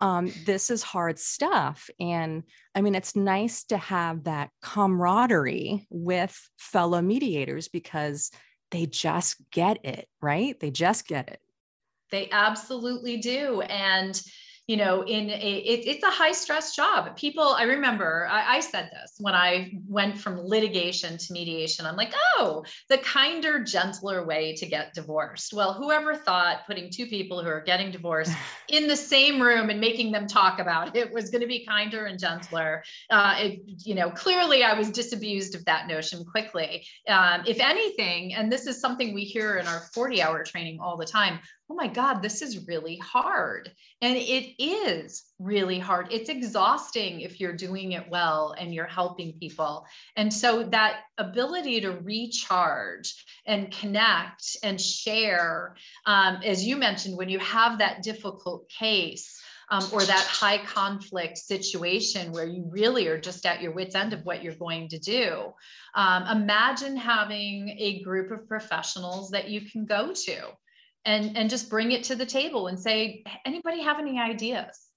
Um, 0.01 0.31
this 0.45 0.69
is 0.69 0.81
hard 0.81 1.19
stuff. 1.19 1.89
And 1.99 2.43
i 2.73 2.81
mean 2.81 2.95
it's 2.95 3.17
nice 3.17 3.65
to 3.65 3.77
have 3.77 4.23
that 4.23 4.49
camaraderie 4.61 5.85
with 5.89 6.39
fellow 6.57 7.01
mediators 7.01 7.67
because 7.67 8.31
they 8.71 8.85
just 8.85 9.37
get 9.51 9.83
it, 9.83 10.07
right? 10.21 10.59
They 10.59 10.71
just 10.71 11.07
get 11.07 11.29
it. 11.29 11.41
They 12.11 12.29
absolutely 12.31 13.17
do. 13.17 13.61
And 13.61 14.19
you 14.69 14.77
know, 14.77 15.01
in 15.01 15.31
a, 15.31 15.33
it, 15.33 15.87
it's 15.87 16.03
a 16.03 16.11
high 16.11 16.31
stress 16.31 16.75
job. 16.75 17.15
People, 17.15 17.55
I 17.57 17.63
remember 17.63 18.27
I, 18.29 18.57
I, 18.57 18.59
said 18.59 18.91
this 18.93 19.15
when 19.17 19.33
I 19.33 19.71
went 19.87 20.19
from 20.19 20.37
litigation 20.37 21.17
to 21.17 21.33
mediation. 21.33 21.87
I'm 21.87 21.95
like, 21.95 22.13
oh, 22.37 22.63
the 22.87 22.99
kinder, 22.99 23.63
gentler 23.63 24.23
way 24.23 24.53
to 24.57 24.67
get 24.67 24.93
divorced. 24.93 25.53
Well, 25.53 25.73
whoever 25.73 26.13
thought 26.13 26.67
putting 26.67 26.91
two 26.91 27.07
people 27.07 27.41
who 27.41 27.49
are 27.49 27.61
getting 27.61 27.89
divorced 27.89 28.31
in 28.69 28.87
the 28.87 28.95
same 28.95 29.41
room 29.41 29.71
and 29.71 29.81
making 29.81 30.11
them 30.11 30.27
talk 30.27 30.59
about 30.59 30.95
it 30.95 31.11
was 31.11 31.31
going 31.31 31.41
to 31.41 31.47
be 31.47 31.65
kinder 31.65 32.05
and 32.05 32.19
gentler? 32.19 32.83
Uh, 33.09 33.37
it, 33.39 33.61
you 33.87 33.95
know, 33.95 34.11
clearly 34.11 34.63
I 34.63 34.75
was 34.75 34.91
disabused 34.91 35.55
of 35.55 35.65
that 35.65 35.87
notion 35.87 36.23
quickly. 36.25 36.85
Um, 37.07 37.41
if 37.47 37.59
anything, 37.59 38.35
and 38.35 38.51
this 38.51 38.67
is 38.67 38.79
something 38.79 39.15
we 39.15 39.23
hear 39.23 39.57
in 39.57 39.65
our 39.65 39.79
40 39.95 40.21
hour 40.21 40.43
training 40.43 40.79
all 40.79 40.95
the 40.95 41.07
time, 41.07 41.39
oh 41.69 41.75
my 41.75 41.87
God, 41.87 42.21
this 42.21 42.41
is 42.41 42.67
really 42.67 42.97
hard. 42.97 43.71
And 44.01 44.17
it 44.17 44.61
is 44.61 45.25
really 45.37 45.77
hard. 45.77 46.07
It's 46.11 46.29
exhausting 46.29 47.21
if 47.21 47.39
you're 47.39 47.55
doing 47.55 47.91
it 47.91 48.09
well 48.09 48.55
and 48.57 48.73
you're 48.73 48.85
helping 48.85 49.33
people. 49.33 49.85
And 50.15 50.33
so 50.33 50.63
that 50.63 51.01
ability 51.19 51.81
to 51.81 51.91
recharge 51.91 53.23
and 53.45 53.71
connect 53.71 54.57
and 54.63 54.81
share, 54.81 55.75
um, 56.07 56.39
as 56.43 56.65
you 56.65 56.75
mentioned, 56.75 57.15
when 57.17 57.29
you 57.29 57.39
have 57.39 57.77
that 57.77 58.01
difficult 58.01 58.67
case. 58.69 59.39
Um, 59.71 59.85
or 59.91 60.03
that 60.03 60.25
high 60.25 60.57
conflict 60.65 61.37
situation 61.37 62.31
where 62.31 62.47
you 62.47 62.67
really 62.71 63.07
are 63.07 63.21
just 63.21 63.45
at 63.45 63.61
your 63.61 63.71
wits' 63.71 63.93
end 63.93 64.13
of 64.13 64.25
what 64.25 64.41
you're 64.41 64.55
going 64.55 64.87
to 64.87 64.97
do. 64.97 65.53
Um, 65.93 66.23
imagine 66.25 66.97
having 66.97 67.69
a 67.77 68.01
group 68.01 68.31
of 68.31 68.47
professionals 68.47 69.29
that 69.29 69.47
you 69.47 69.61
can 69.61 69.85
go 69.85 70.11
to 70.11 70.41
and 71.05 71.37
and 71.37 71.49
just 71.49 71.69
bring 71.69 71.91
it 71.91 72.03
to 72.05 72.15
the 72.15 72.25
table 72.25 72.67
and 72.67 72.79
say 72.79 73.23
anybody 73.45 73.81
have 73.81 73.99
any 73.99 74.19
ideas? 74.19 74.87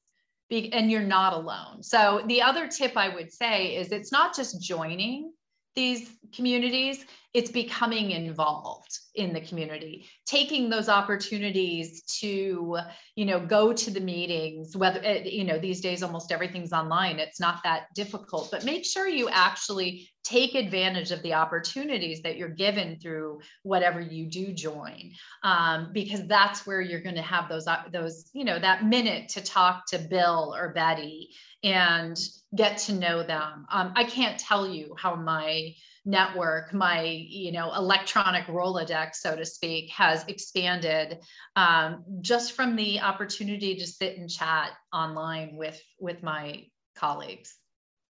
Be, 0.49 0.73
and 0.73 0.91
you're 0.91 1.03
not 1.03 1.33
alone. 1.33 1.83
So 1.83 2.23
the 2.27 2.43
other 2.43 2.69
tip 2.69 2.97
i 2.97 3.09
would 3.09 3.33
say 3.33 3.77
is 3.77 3.93
it's 3.93 4.12
not 4.12 4.37
just 4.37 4.61
joining 4.61 5.33
these 5.75 6.11
communities 6.35 7.05
it's 7.35 7.51
becoming 7.51 8.11
involved 8.11 8.99
in 9.14 9.33
the 9.33 9.40
community. 9.40 10.07
Taking 10.27 10.68
those 10.68 10.88
opportunities 10.88 12.03
to 12.21 12.79
you 13.16 13.25
know 13.25 13.40
go 13.40 13.73
to 13.73 13.90
the 13.90 14.01
meetings 14.01 14.77
whether 14.77 15.01
eh, 15.03 15.23
you 15.25 15.45
know 15.45 15.59
these 15.59 15.81
days 15.81 16.03
almost 16.03 16.33
everything's 16.33 16.73
online. 16.73 17.18
It's 17.18 17.40
not 17.40 17.61
that 17.64 17.87
difficult 17.95 18.51
but 18.51 18.64
make 18.64 18.85
sure 18.85 19.09
you 19.09 19.29
actually 19.31 20.09
take 20.25 20.55
advantage 20.55 21.11
of 21.11 21.23
the 21.23 21.35
opportunities 21.35 22.23
that 22.23 22.37
you're 22.37 22.49
given 22.49 22.97
through 23.01 23.40
whatever 23.64 24.01
you 24.01 24.27
do 24.27 24.53
join 24.53 25.11
um, 25.42 25.90
because 25.92 26.27
that's 26.27 26.64
where 26.66 26.81
you're 26.81 27.01
going 27.01 27.16
to 27.16 27.23
have 27.23 27.49
those 27.49 27.66
uh, 27.66 27.83
those 27.92 28.31
you 28.33 28.45
know 28.45 28.59
that 28.59 28.85
minute 28.85 29.29
to 29.31 29.42
talk 29.42 29.87
to 29.87 29.99
bill 29.99 30.55
or 30.57 30.73
betty 30.73 31.31
and 31.64 32.18
get 32.55 32.77
to 32.77 32.92
know 32.92 33.23
them. 33.23 33.66
Um, 33.71 33.92
i 33.97 34.05
can't 34.05 34.38
tell 34.38 34.68
you 34.68 34.95
how 34.99 35.14
my 35.14 35.75
network, 36.05 36.73
my 36.75 37.03
you 37.03 37.53
know 37.53 37.73
electronic 37.75 38.47
Rolodex, 38.47 39.17
so 39.17 39.37
to 39.37 39.45
speak, 39.45 39.91
has 39.91 40.25
expanded 40.29 41.19
um, 41.57 42.05
just 42.21 42.53
from 42.53 42.77
the 42.77 43.01
opportunity 43.01 43.77
to 43.77 43.87
sit 43.87 44.19
and 44.19 44.29
chat 44.29 44.71
online 44.93 45.57
with 45.57 45.81
with 46.01 46.23
my 46.23 46.65
colleagues. 46.97 47.57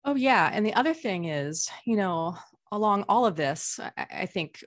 Oh 0.05 0.14
yeah, 0.14 0.51
and 0.53 0.64
the 0.64 0.74
other 0.74 0.94
thing 0.94 1.24
is, 1.24 1.68
you 1.85 1.96
know, 1.96 2.37
along 2.72 3.05
all 3.09 3.27
of 3.27 3.37
this, 3.37 3.81
I, 3.81 4.07
I 4.22 4.27
think 4.27 4.64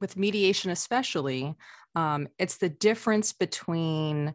with 0.00 0.16
mediation 0.16 0.70
especially, 0.70 1.54
um, 1.94 2.28
it's 2.38 2.58
the 2.58 2.68
difference 2.68 3.32
between 3.32 4.34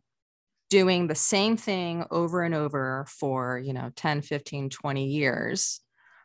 doing 0.69 1.08
the 1.08 1.15
same 1.15 1.56
thing 1.56 2.04
over 2.10 2.41
and 2.41 2.56
over 2.56 3.06
for 3.08 3.60
you 3.60 3.74
know 3.74 3.91
10 3.96 4.24
15 4.24 4.72
20 4.72 5.06
years 5.06 5.83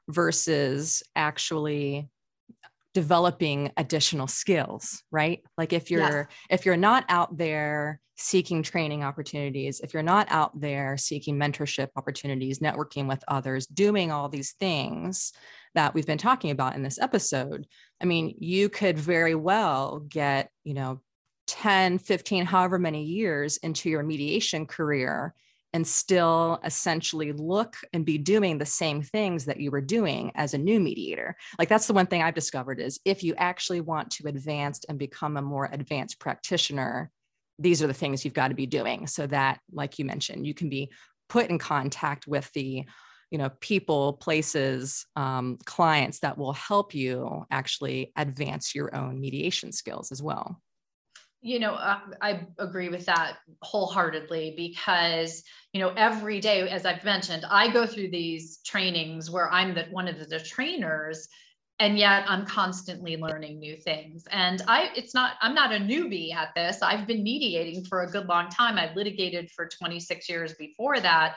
versus 0.09 1.03
actually 1.15 2.09
developing 2.95 3.71
additional 3.77 4.27
skills 4.27 5.05
right 5.11 5.43
like 5.57 5.73
if 5.73 5.91
you're 5.91 6.01
yeah. 6.01 6.25
if 6.51 6.65
you're 6.65 6.77
not 6.77 7.05
out 7.09 7.37
there 7.37 8.01
seeking 8.17 8.63
training 8.63 9.05
opportunities 9.05 9.81
if 9.81 9.93
you're 9.93 10.03
not 10.03 10.27
out 10.31 10.59
there 10.59 10.97
seeking 10.97 11.37
mentorship 11.37 11.89
opportunities 11.97 12.59
networking 12.59 13.07
with 13.07 13.23
others 13.29 13.67
doing 13.67 14.11
all 14.11 14.29
these 14.29 14.53
things 14.59 15.33
that 15.75 15.95
we've 15.95 16.07
been 16.07 16.19
talking 16.19 16.51
about 16.51 16.75
in 16.75 16.83
this 16.83 16.99
episode 16.99 17.67
i 18.03 18.05
mean 18.05 18.35
you 18.41 18.69
could 18.69 18.99
very 18.99 19.35
well 19.35 20.01
get 20.09 20.51
you 20.65 20.75
know 20.75 21.01
10 21.47 21.99
15 21.99 22.47
however 22.47 22.79
many 22.79 23.05
years 23.05 23.59
into 23.59 23.91
your 23.91 24.03
mediation 24.03 24.67
career 24.67 25.35
and 25.73 25.87
still 25.87 26.61
essentially 26.65 27.33
look 27.33 27.77
and 27.93 28.05
be 28.05 28.19
doing 28.19 28.59
the 28.59 28.67
same 28.67 29.03
things 29.03 29.45
that 29.45 29.61
you 29.61 29.71
were 29.71 29.81
doing 29.81 30.33
as 30.35 30.55
a 30.55 30.59
new 30.59 30.81
mediator. 30.81 31.37
Like 31.59 31.69
that's 31.69 31.87
the 31.87 31.93
one 31.93 32.07
thing 32.07 32.23
i've 32.23 32.35
discovered 32.35 32.81
is 32.81 33.01
if 33.05 33.23
you 33.23 33.35
actually 33.37 33.81
want 33.81 34.11
to 34.13 34.29
advance 34.29 34.85
and 34.89 34.99
become 34.99 35.37
a 35.37 35.43
more 35.43 35.69
advanced 35.71 36.19
practitioner 36.19 37.11
these 37.59 37.83
are 37.83 37.87
the 37.87 37.95
things 37.95 38.25
you've 38.25 38.35
got 38.35 38.49
to 38.49 38.55
be 38.55 38.67
doing. 38.67 39.07
So 39.07 39.27
that 39.27 39.61
like 39.73 39.99
you 39.99 40.05
mentioned 40.05 40.47
you 40.47 40.55
can 40.55 40.69
be 40.69 40.91
put 41.29 41.51
in 41.51 41.59
contact 41.59 42.27
with 42.27 42.51
the 42.53 42.85
you 43.31 43.39
know 43.39 43.51
people 43.61 44.15
places 44.15 45.07
um, 45.17 45.59
clients 45.65 46.21
that 46.21 46.39
will 46.39 46.55
help 46.55 46.95
you 46.95 47.45
actually 47.51 48.13
advance 48.17 48.75
your 48.75 48.95
own 48.95 49.21
mediation 49.21 49.73
skills 49.73 50.11
as 50.13 50.23
well 50.23 50.61
you 51.41 51.59
know 51.59 51.75
I, 51.75 52.01
I, 52.21 52.47
agree 52.59 52.89
with 52.89 53.07
that 53.07 53.39
wholeheartedly 53.63 54.55
because 54.57 55.43
you 55.73 55.81
know 55.81 55.91
every 55.91 56.41
day 56.41 56.69
as 56.69 56.85
i've 56.85 57.05
mentioned 57.05 57.45
i 57.49 57.69
go 57.69 57.87
through 57.87 58.11
these 58.11 58.59
trainings 58.65 59.31
where 59.31 59.51
i'm 59.53 59.75
the 59.75 59.85
one 59.91 60.09
of 60.09 60.29
the 60.29 60.41
trainers 60.41 61.29
and 61.81 61.97
yet 61.97 62.25
i'm 62.29 62.45
constantly 62.45 63.17
learning 63.17 63.59
new 63.59 63.77
things. 63.77 64.25
And 64.31 64.63
i 64.67 64.91
it's 64.97 65.15
not 65.15 65.35
i'm 65.41 65.55
not 65.55 65.73
a 65.73 65.79
newbie 65.79 66.35
at 66.35 66.55
this. 66.55 66.83
I've 66.83 67.07
been 67.07 67.23
mediating 67.23 67.85
for 67.85 68.03
a 68.03 68.11
good 68.11 68.27
long 68.27 68.49
time. 68.49 68.79
I 68.79 68.93
litigated 68.95 69.51
for 69.51 69.69
26 69.69 70.29
years 70.29 70.55
before 70.55 71.01
that. 71.01 71.37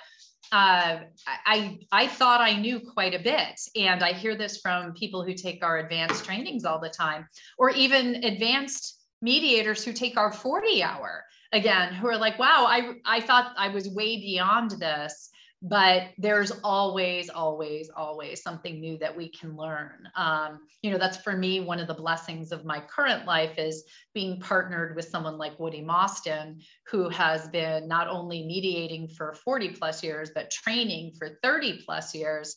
Uh, 0.52 1.02
I, 1.46 1.78
I 1.94 2.08
thought 2.08 2.42
I 2.42 2.58
knew 2.58 2.82
quite 2.82 3.14
a 3.14 3.20
bit. 3.20 3.62
And 3.78 4.04
I 4.04 4.12
hear 4.12 4.36
this 4.36 4.60
from 4.60 4.94
people 4.94 5.24
who 5.24 5.34
take 5.34 5.64
our 5.64 5.78
advanced 5.78 6.26
trainings 6.26 6.66
all 6.66 6.80
the 6.80 6.90
time, 6.90 7.26
or 7.58 7.70
even 7.70 8.16
advanced 8.26 9.01
mediators 9.22 9.84
who 9.84 9.94
take 9.94 10.18
our 10.18 10.32
40 10.32 10.84
hour 10.84 11.24
again 11.54 11.94
who 11.94 12.08
are 12.08 12.18
like 12.18 12.40
wow 12.40 12.66
i 12.68 12.94
i 13.06 13.20
thought 13.20 13.54
i 13.58 13.68
was 13.68 13.90
way 13.90 14.18
beyond 14.18 14.72
this 14.72 15.32
but 15.62 16.10
there's 16.18 16.52
always 16.64 17.30
always 17.30 17.90
always 17.96 18.42
something 18.42 18.80
new 18.80 18.98
that 18.98 19.16
we 19.16 19.30
can 19.30 19.56
learn. 19.56 20.08
Um, 20.16 20.62
you 20.82 20.90
know 20.90 20.98
that's 20.98 21.18
for 21.18 21.38
me 21.38 21.60
one 21.60 21.80
of 21.80 21.88
the 21.88 21.94
blessings 21.94 22.52
of 22.52 22.66
my 22.66 22.80
current 22.80 23.26
life 23.26 23.58
is 23.58 23.84
being 24.14 24.40
partnered 24.40 24.96
with 24.96 25.06
someone 25.06 25.38
like 25.38 25.60
woody 25.60 25.82
Mosten 25.82 26.60
who 26.88 27.10
has 27.10 27.48
been 27.50 27.88
not 27.88 28.08
only 28.08 28.44
mediating 28.44 29.08
for 29.08 29.34
40 29.34 29.70
plus 29.70 30.04
years 30.04 30.32
but 30.34 30.50
training 30.50 31.14
for 31.18 31.38
30 31.44 31.84
plus 31.86 32.16
years 32.16 32.56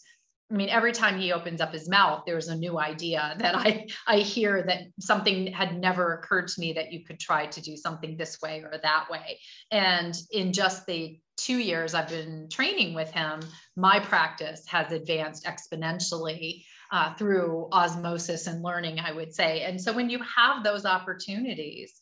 I 0.51 0.57
mean, 0.57 0.69
every 0.69 0.93
time 0.93 1.19
he 1.19 1.33
opens 1.33 1.61
up 1.61 1.73
his 1.73 1.89
mouth, 1.89 2.25
there's 2.27 2.49
a 2.49 2.57
new 2.57 2.79
idea 2.79 3.35
that 3.39 3.55
I 3.55 3.87
I 4.07 4.19
hear 4.19 4.63
that 4.63 4.83
something 5.01 5.47
had 5.49 5.81
never 5.81 6.15
occurred 6.15 6.49
to 6.49 6.61
me 6.61 6.75
that 6.75 6.93
you 6.93 7.05
could 7.05 7.19
try 7.19 7.47
to 7.47 7.61
do 7.61 7.77
something 7.77 8.17
this 8.17 8.41
way 8.43 8.63
or 8.63 8.79
that 8.83 9.07
way. 9.11 9.41
And 9.71 10.15
in 10.31 10.53
just 10.53 10.87
the 10.87 11.19
two 11.37 11.59
years 11.59 11.95
I've 11.95 12.09
been 12.09 12.49
training 12.51 12.95
with 12.95 13.11
him, 13.11 13.41
my 13.77 13.99
practice 14.01 14.65
has 14.69 14.93
advanced 14.93 15.47
exponentially 15.47 16.65
uh, 16.93 17.15
through 17.15 17.69
osmosis 17.73 18.47
and 18.47 18.63
learning, 18.63 19.01
I 19.01 19.13
would 19.13 19.35
say. 19.35 19.63
And 19.63 19.81
so 19.81 19.93
when 19.93 20.11
you 20.11 20.21
have 20.37 20.63
those 20.63 20.85
opportunities, 20.85 21.93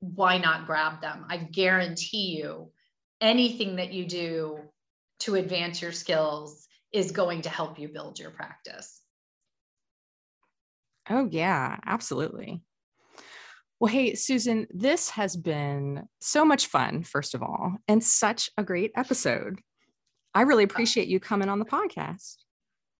why 0.00 0.38
not 0.38 0.66
grab 0.66 1.00
them? 1.00 1.26
I 1.28 1.36
guarantee 1.36 2.38
you, 2.38 2.70
anything 3.20 3.76
that 3.76 3.92
you 3.92 4.06
do 4.06 4.60
to 5.20 5.34
advance 5.34 5.82
your 5.82 5.92
skills 5.92 6.66
is 6.92 7.10
going 7.10 7.42
to 7.42 7.48
help 7.48 7.78
you 7.78 7.88
build 7.88 8.18
your 8.18 8.30
practice. 8.30 9.00
Oh, 11.08 11.28
yeah, 11.30 11.78
absolutely. 11.84 12.62
Well, 13.80 13.92
hey, 13.92 14.14
Susan, 14.14 14.68
this 14.70 15.10
has 15.10 15.36
been 15.36 16.08
so 16.20 16.44
much 16.44 16.66
fun, 16.66 17.02
first 17.02 17.34
of 17.34 17.42
all, 17.42 17.78
and 17.88 18.02
such 18.02 18.48
a 18.56 18.62
great 18.62 18.92
episode. 18.94 19.60
I 20.34 20.42
really 20.42 20.62
oh. 20.62 20.70
appreciate 20.70 21.08
you 21.08 21.18
coming 21.18 21.48
on 21.48 21.58
the 21.58 21.64
podcast. 21.64 22.36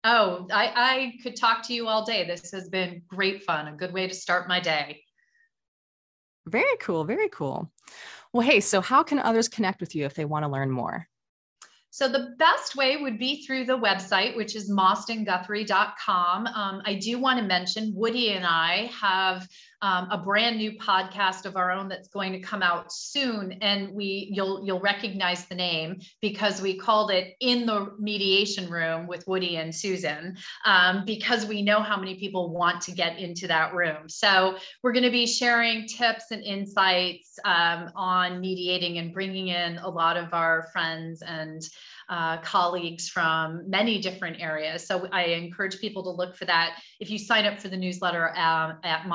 Oh, 0.05 0.49
I, 0.51 0.73
I 0.75 1.13
could 1.23 1.37
talk 1.37 1.63
to 1.69 1.75
you 1.75 1.87
all 1.87 2.05
day. 2.05 2.27
This 2.27 2.51
has 2.51 2.69
been 2.69 3.03
great 3.07 3.45
fun, 3.45 3.69
a 3.69 3.77
good 3.77 3.93
way 3.93 4.09
to 4.09 4.15
start 4.15 4.49
my 4.49 4.59
day. 4.59 5.05
Very 6.47 6.77
cool. 6.81 7.05
Very 7.05 7.29
cool. 7.29 7.71
Well, 8.33 8.47
hey, 8.47 8.59
so 8.59 8.81
how 8.81 9.05
can 9.05 9.21
others 9.21 9.49
connect 9.49 9.81
with 9.81 9.95
you 9.95 10.05
if 10.07 10.15
they 10.15 10.25
want 10.25 10.45
to 10.45 10.51
learn 10.51 10.71
more? 10.71 11.07
So 11.93 12.09
the 12.09 12.35
best 12.39 12.75
way 12.75 12.97
would 12.97 13.19
be 13.19 13.45
through 13.45 13.67
the 13.67 13.77
website, 13.77 14.35
which 14.35 14.57
is 14.57 14.71
mostenguthrie.com. 14.71 16.47
Um, 16.47 16.83
I 16.87 16.95
do 16.95 17.19
want 17.19 17.39
to 17.39 17.45
mention 17.45 17.93
Woody 17.95 18.33
and 18.33 18.47
I 18.47 18.91
have 18.99 19.47
um, 19.83 20.09
a 20.11 20.17
brand 20.17 20.57
new 20.57 20.73
podcast 20.73 21.45
of 21.45 21.57
our 21.57 21.73
own 21.73 21.89
that's 21.89 22.09
going 22.09 22.33
to 22.33 22.39
come 22.39 22.63
out 22.63 22.93
soon, 22.93 23.53
and 23.61 23.93
we 23.93 24.29
you'll 24.33 24.65
you'll 24.65 24.81
recognize 24.81 25.47
the 25.47 25.55
name 25.55 26.01
because 26.21 26.63
we 26.63 26.79
called 26.79 27.11
it 27.11 27.35
in 27.41 27.67
the 27.67 27.93
mediation 27.99 28.71
room 28.71 29.07
with 29.07 29.27
Woody 29.27 29.57
and 29.57 29.75
Susan 29.75 30.37
um, 30.65 31.05
because 31.05 31.47
we 31.47 31.63
know 31.63 31.81
how 31.81 31.99
many 31.99 32.15
people 32.15 32.51
want 32.51 32.81
to 32.83 32.93
get 32.93 33.19
into 33.19 33.47
that 33.49 33.75
room. 33.75 34.09
So 34.09 34.57
we're 34.83 34.93
going 34.93 35.05
to 35.05 35.11
be 35.11 35.27
sharing 35.27 35.87
tips 35.89 36.31
and 36.31 36.43
insights 36.43 37.39
um, 37.45 37.91
on 37.97 38.41
mediating 38.41 38.99
and 38.99 39.13
bringing 39.13 39.49
in 39.49 39.79
a 39.79 39.89
lot 39.89 40.17
of 40.17 40.33
our 40.33 40.69
friends 40.73 41.23
and 41.23 41.63
uh, 42.09 42.37
colleagues 42.39 43.09
from 43.09 43.69
many 43.69 43.99
different 43.99 44.41
areas. 44.41 44.87
So 44.87 45.09
I 45.13 45.25
encourage 45.25 45.81
people 45.81 46.03
to 46.03 46.11
look 46.11 46.37
for 46.37 46.45
that. 46.45 46.79
If 47.01 47.11
you 47.11 47.19
sign 47.19 47.47
up 47.47 47.59
for 47.59 47.69
the 47.69 47.77
newsletter 47.77 48.37
um, 48.37 48.79
at 48.85 49.09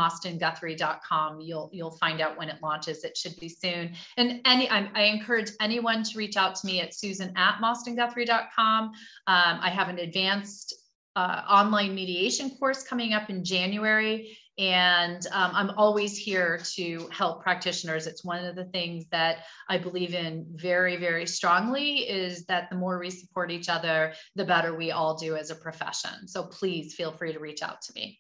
mostenguthrie.com, 0.58 1.42
you'll 1.42 1.70
you'll 1.72 1.98
find 1.98 2.22
out 2.22 2.38
when 2.38 2.50
it 2.50 2.62
launches. 2.62 3.04
It 3.04 3.18
should 3.18 3.40
be 3.40 3.50
soon. 3.50 3.94
And 4.18 4.42
any 4.46 4.70
I, 4.70 4.90
I 4.94 5.04
encourage 5.04 5.52
anyone 5.62 6.04
to 6.04 6.18
reach 6.18 6.38
out 6.38 6.56
to 6.56 6.68
me 6.68 6.82
at 6.82 6.94
susan 6.94 7.34
at 7.36 7.60
mostenguthrie.com. 7.62 8.84
Um, 8.86 8.94
I 9.28 9.70
have 9.70 9.90
an 9.90 10.00
advanced 10.00 10.76
uh, 11.16 11.42
online 11.50 11.96
mediation 11.96 12.52
course 12.58 12.84
coming 12.84 13.14
up 13.14 13.30
in 13.30 13.44
January. 13.44 14.38
And 14.60 15.26
um, 15.34 15.52
I'm 15.54 15.70
always 15.78 16.18
here 16.18 16.60
to 16.76 17.08
help 17.12 17.44
practitioners. 17.44 18.08
It's 18.08 18.26
one 18.26 18.44
of 18.44 18.56
the 18.56 18.66
things 18.66 19.06
that 19.12 19.44
I 19.70 19.78
believe 19.78 20.16
in 20.16 20.48
very, 20.56 20.98
very 20.98 21.28
strongly 21.28 22.10
is 22.10 22.46
that 22.46 22.70
the 22.72 22.76
more 22.76 22.98
we 22.98 23.12
support 23.12 23.52
each 23.52 23.70
other, 23.70 24.14
the 24.36 24.46
better 24.46 24.76
we 24.76 24.90
all 24.90 25.16
do 25.16 25.36
as 25.36 25.52
a 25.52 25.56
profession. 25.56 26.28
So 26.28 26.44
please 26.44 26.96
feel 26.96 27.12
free 27.12 27.34
to 27.34 27.40
reach 27.40 27.62
out 27.62 27.84
to 27.84 27.94
me. 27.94 28.20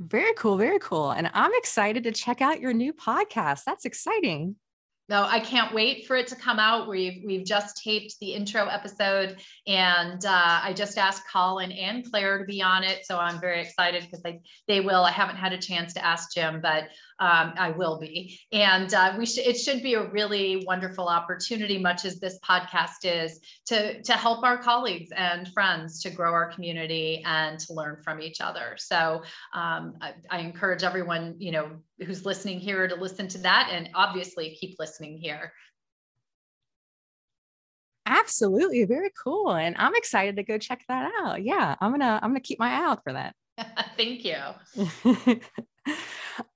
Very 0.00 0.32
cool. 0.34 0.56
Very 0.56 0.78
cool. 0.78 1.10
And 1.10 1.30
I'm 1.34 1.50
excited 1.54 2.04
to 2.04 2.12
check 2.12 2.40
out 2.40 2.60
your 2.60 2.72
new 2.72 2.92
podcast. 2.92 3.64
That's 3.64 3.84
exciting. 3.84 4.56
No, 5.08 5.22
I 5.22 5.40
can't 5.40 5.74
wait 5.74 6.06
for 6.06 6.16
it 6.16 6.26
to 6.28 6.36
come 6.36 6.58
out. 6.58 6.88
We've 6.88 7.22
we've 7.24 7.44
just 7.44 7.82
taped 7.82 8.16
the 8.20 8.34
intro 8.34 8.66
episode, 8.66 9.38
and 9.66 10.24
uh, 10.24 10.60
I 10.62 10.74
just 10.74 10.98
asked 10.98 11.22
Colin 11.32 11.72
and 11.72 12.04
Claire 12.10 12.38
to 12.38 12.44
be 12.44 12.60
on 12.60 12.84
it, 12.84 13.06
so 13.06 13.18
I'm 13.18 13.40
very 13.40 13.62
excited 13.62 14.02
because 14.02 14.22
they 14.22 14.40
they 14.66 14.80
will. 14.80 15.04
I 15.04 15.10
haven't 15.10 15.36
had 15.36 15.54
a 15.54 15.58
chance 15.58 15.94
to 15.94 16.04
ask 16.04 16.34
Jim, 16.34 16.60
but 16.60 16.88
um, 17.20 17.54
I 17.56 17.70
will 17.70 17.98
be. 17.98 18.38
And 18.52 18.92
uh, 18.94 19.14
we 19.18 19.26
should, 19.26 19.46
it 19.46 19.56
should 19.56 19.82
be 19.82 19.94
a 19.94 20.08
really 20.08 20.64
wonderful 20.66 21.08
opportunity, 21.08 21.78
much 21.78 22.04
as 22.04 22.20
this 22.20 22.38
podcast 22.48 23.04
is, 23.04 23.40
to, 23.66 24.00
to 24.02 24.12
help 24.12 24.44
our 24.44 24.58
colleagues 24.58 25.10
and 25.16 25.48
friends 25.48 26.00
to 26.02 26.10
grow 26.10 26.32
our 26.32 26.52
community 26.52 27.22
and 27.26 27.58
to 27.60 27.72
learn 27.72 27.98
from 28.04 28.20
each 28.20 28.40
other. 28.40 28.76
So 28.78 29.22
um, 29.52 29.94
I, 30.00 30.14
I 30.30 30.38
encourage 30.40 30.84
everyone, 30.84 31.36
you 31.38 31.50
know, 31.50 31.70
who's 32.04 32.24
listening 32.24 32.58
here 32.58 32.86
to 32.86 32.94
listen 32.94 33.28
to 33.28 33.38
that 33.38 33.70
and 33.72 33.88
obviously 33.94 34.56
keep 34.60 34.76
listening 34.78 35.18
here. 35.18 35.52
Absolutely, 38.06 38.84
very 38.84 39.10
cool, 39.22 39.50
and 39.52 39.76
I'm 39.78 39.94
excited 39.94 40.36
to 40.36 40.42
go 40.42 40.56
check 40.56 40.82
that 40.88 41.12
out. 41.20 41.42
Yeah, 41.42 41.74
I'm 41.80 41.90
gonna 41.90 42.18
I'm 42.22 42.30
gonna 42.30 42.40
keep 42.40 42.58
my 42.58 42.70
eye 42.70 42.84
out 42.84 43.04
for 43.04 43.12
that. 43.12 43.34
Thank 43.96 44.24
you. 44.24 45.40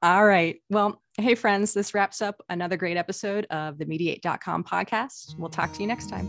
All 0.03 0.25
right. 0.25 0.61
Well, 0.71 1.03
hey, 1.19 1.35
friends, 1.35 1.75
this 1.75 1.95
wraps 1.95 2.23
up 2.23 2.41
another 2.49 2.77
great 2.77 2.97
episode 2.97 3.47
of 3.51 3.79
the 3.79 3.85
Mediate.com 3.85 4.65
podcast. 4.65 5.37
We'll 5.39 5.51
talk 5.51 5.73
to 5.75 5.81
you 5.81 5.87
next 5.87 6.09
time. 6.09 6.29